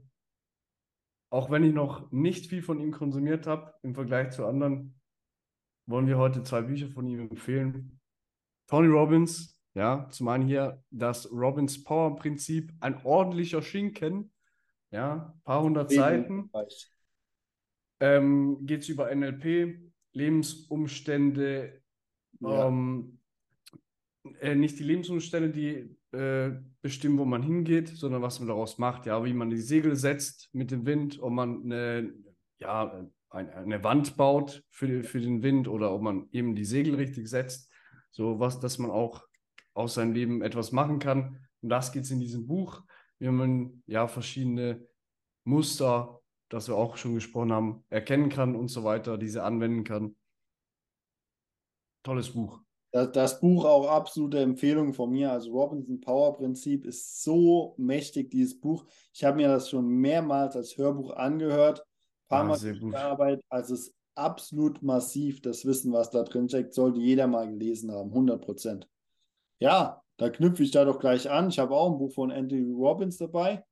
[1.31, 4.98] Auch wenn ich noch nicht viel von ihm konsumiert habe im Vergleich zu anderen,
[5.89, 7.99] wollen wir heute zwei Bücher von ihm empfehlen.
[8.67, 14.31] Tony Robbins, ja, zum einen hier das Robbins Power Prinzip, ein ordentlicher Schinken,
[14.91, 16.49] ja, paar hundert Seiten.
[17.99, 19.79] Ähm, geht es über NLP,
[20.13, 21.81] Lebensumstände,
[22.39, 22.67] Ja.
[22.67, 23.19] ähm,
[24.39, 29.05] äh, nicht die Lebensumstände, die äh, bestimmen, wo man hingeht, sondern was man daraus macht.
[29.05, 32.13] Ja, wie man die Segel setzt mit dem Wind, ob man eine,
[32.59, 36.95] ja, ein, eine Wand baut für, für den Wind oder ob man eben die Segel
[36.95, 37.71] richtig setzt.
[38.11, 39.23] So was, dass man auch
[39.73, 41.39] aus seinem Leben etwas machen kann.
[41.61, 42.83] Und das geht es in diesem Buch,
[43.19, 44.87] wie man ja verschiedene
[45.43, 50.15] Muster, das wir auch schon gesprochen haben, erkennen kann und so weiter, diese anwenden kann.
[52.03, 52.61] Tolles Buch.
[52.91, 55.31] Das, das Buch auch absolute Empfehlung von mir.
[55.31, 58.85] Also Robinson Power Prinzip ist so mächtig, dieses Buch.
[59.13, 61.85] Ich habe mir das schon mehrmals als Hörbuch angehört,
[62.29, 63.43] paar Ah, Mal gearbeitet.
[63.49, 67.91] Also es ist absolut massiv, das Wissen, was da drin steckt, sollte jeder mal gelesen
[67.91, 68.87] haben, 100 Prozent.
[69.59, 71.49] Ja, da knüpfe ich da doch gleich an.
[71.49, 73.63] Ich habe auch ein Buch von Anthony Robbins dabei.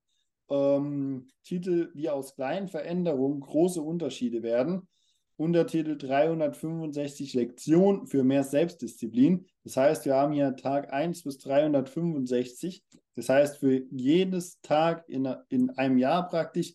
[0.49, 4.87] Ähm, Titel Wie aus kleinen Veränderungen große Unterschiede werden.
[5.35, 9.45] Untertitel 365 Lektionen für mehr Selbstdisziplin.
[9.63, 12.83] Das heißt, wir haben hier Tag 1 bis 365.
[13.15, 16.73] Das heißt, für jedes Tag in, in einem Jahr praktisch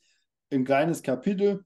[0.51, 1.65] ein kleines Kapitel.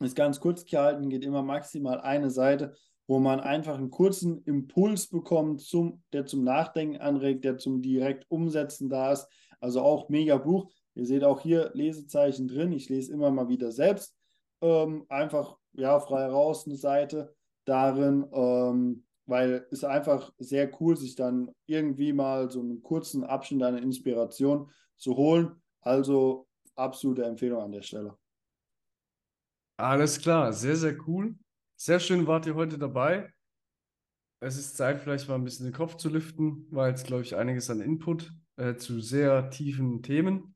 [0.00, 2.74] Ist ganz kurz gehalten, geht immer maximal eine Seite,
[3.06, 8.24] wo man einfach einen kurzen Impuls bekommt, zum, der zum Nachdenken anregt, der zum direkt
[8.30, 9.28] Umsetzen da ist.
[9.60, 10.70] Also auch mega Buch.
[10.94, 12.72] Ihr seht auch hier Lesezeichen drin.
[12.72, 14.16] Ich lese immer mal wieder selbst.
[14.62, 17.34] Ähm, einfach ja, frei raus eine Seite
[17.64, 23.62] darin, ähm, weil es einfach sehr cool, sich dann irgendwie mal so einen kurzen Abschnitt
[23.62, 25.60] einer Inspiration zu holen.
[25.80, 28.19] Also absolute Empfehlung an der Stelle.
[29.80, 31.34] Alles klar, sehr, sehr cool.
[31.74, 33.32] Sehr schön wart ihr heute dabei.
[34.40, 37.34] Es ist Zeit, vielleicht mal ein bisschen den Kopf zu lüften, weil jetzt, glaube ich,
[37.34, 40.54] einiges an Input äh, zu sehr tiefen Themen.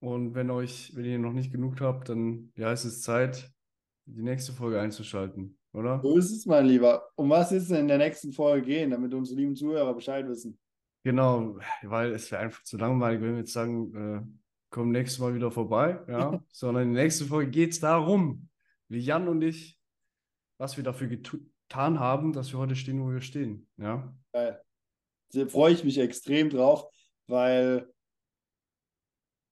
[0.00, 3.52] Und wenn euch, wenn ihr noch nicht genug habt, dann ja, es ist Zeit,
[4.06, 5.56] die nächste Folge einzuschalten.
[5.72, 6.00] oder?
[6.02, 7.08] So ist es, mein Lieber.
[7.14, 10.58] Um was ist es in der nächsten Folge gehen, damit unsere lieben Zuhörer Bescheid wissen?
[11.04, 15.34] Genau, weil es wäre einfach zu langweilig, wenn wir jetzt sagen, äh, komm nächstes Mal
[15.34, 18.48] wieder vorbei, ja, sondern in der nächsten Folge geht es darum,
[18.88, 19.78] wie Jan und ich,
[20.58, 24.12] was wir dafür getan haben, dass wir heute stehen, wo wir stehen, ja.
[24.32, 24.62] Geil.
[25.32, 26.86] Da freue ich mich extrem drauf,
[27.28, 27.88] weil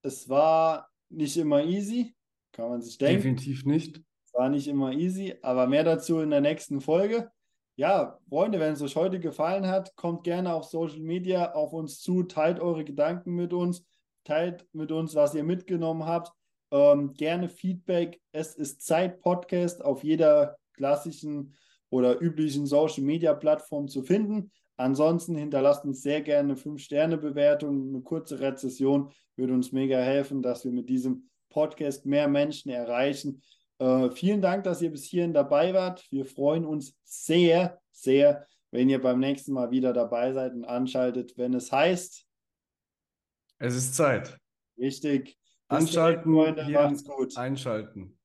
[0.03, 2.17] es war nicht immer easy,
[2.53, 3.23] kann man sich denken.
[3.23, 4.03] Definitiv nicht.
[4.25, 7.31] Es war nicht immer easy, aber mehr dazu in der nächsten Folge.
[7.77, 12.01] Ja, Freunde, wenn es euch heute gefallen hat, kommt gerne auf Social Media auf uns
[12.01, 13.85] zu, teilt eure Gedanken mit uns,
[14.29, 16.31] teilt mit uns, was ihr mitgenommen habt.
[16.71, 18.21] Ähm, gerne Feedback.
[18.33, 21.57] Es ist Zeit Podcast auf jeder klassischen
[21.91, 24.53] oder üblichen Social Media Plattform zu finden.
[24.77, 30.65] Ansonsten hinterlasst uns sehr gerne eine 5-Sterne-Bewertung, eine kurze Rezession würde uns mega helfen, dass
[30.65, 33.43] wir mit diesem Podcast mehr Menschen erreichen.
[33.79, 36.05] Äh, vielen Dank, dass ihr bis hierhin dabei wart.
[36.11, 41.39] Wir freuen uns sehr, sehr, wenn ihr beim nächsten Mal wieder dabei seid und anschaltet,
[41.39, 42.28] wenn es heißt.
[43.59, 44.39] Es ist Zeit.
[44.79, 45.37] Richtig.
[45.69, 47.37] Anschalten, Freunde, macht's gut.
[47.37, 48.19] Einschalten.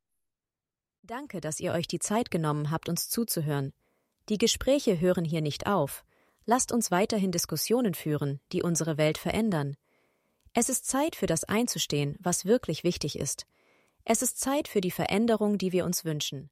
[1.02, 3.74] Danke, dass ihr euch die Zeit genommen habt, uns zuzuhören.
[4.30, 6.06] Die Gespräche hören hier nicht auf.
[6.46, 9.76] Lasst uns weiterhin Diskussionen führen, die unsere Welt verändern.
[10.54, 13.46] Es ist Zeit für das einzustehen, was wirklich wichtig ist.
[14.06, 16.50] Es ist Zeit für die Veränderung, die wir uns wünschen.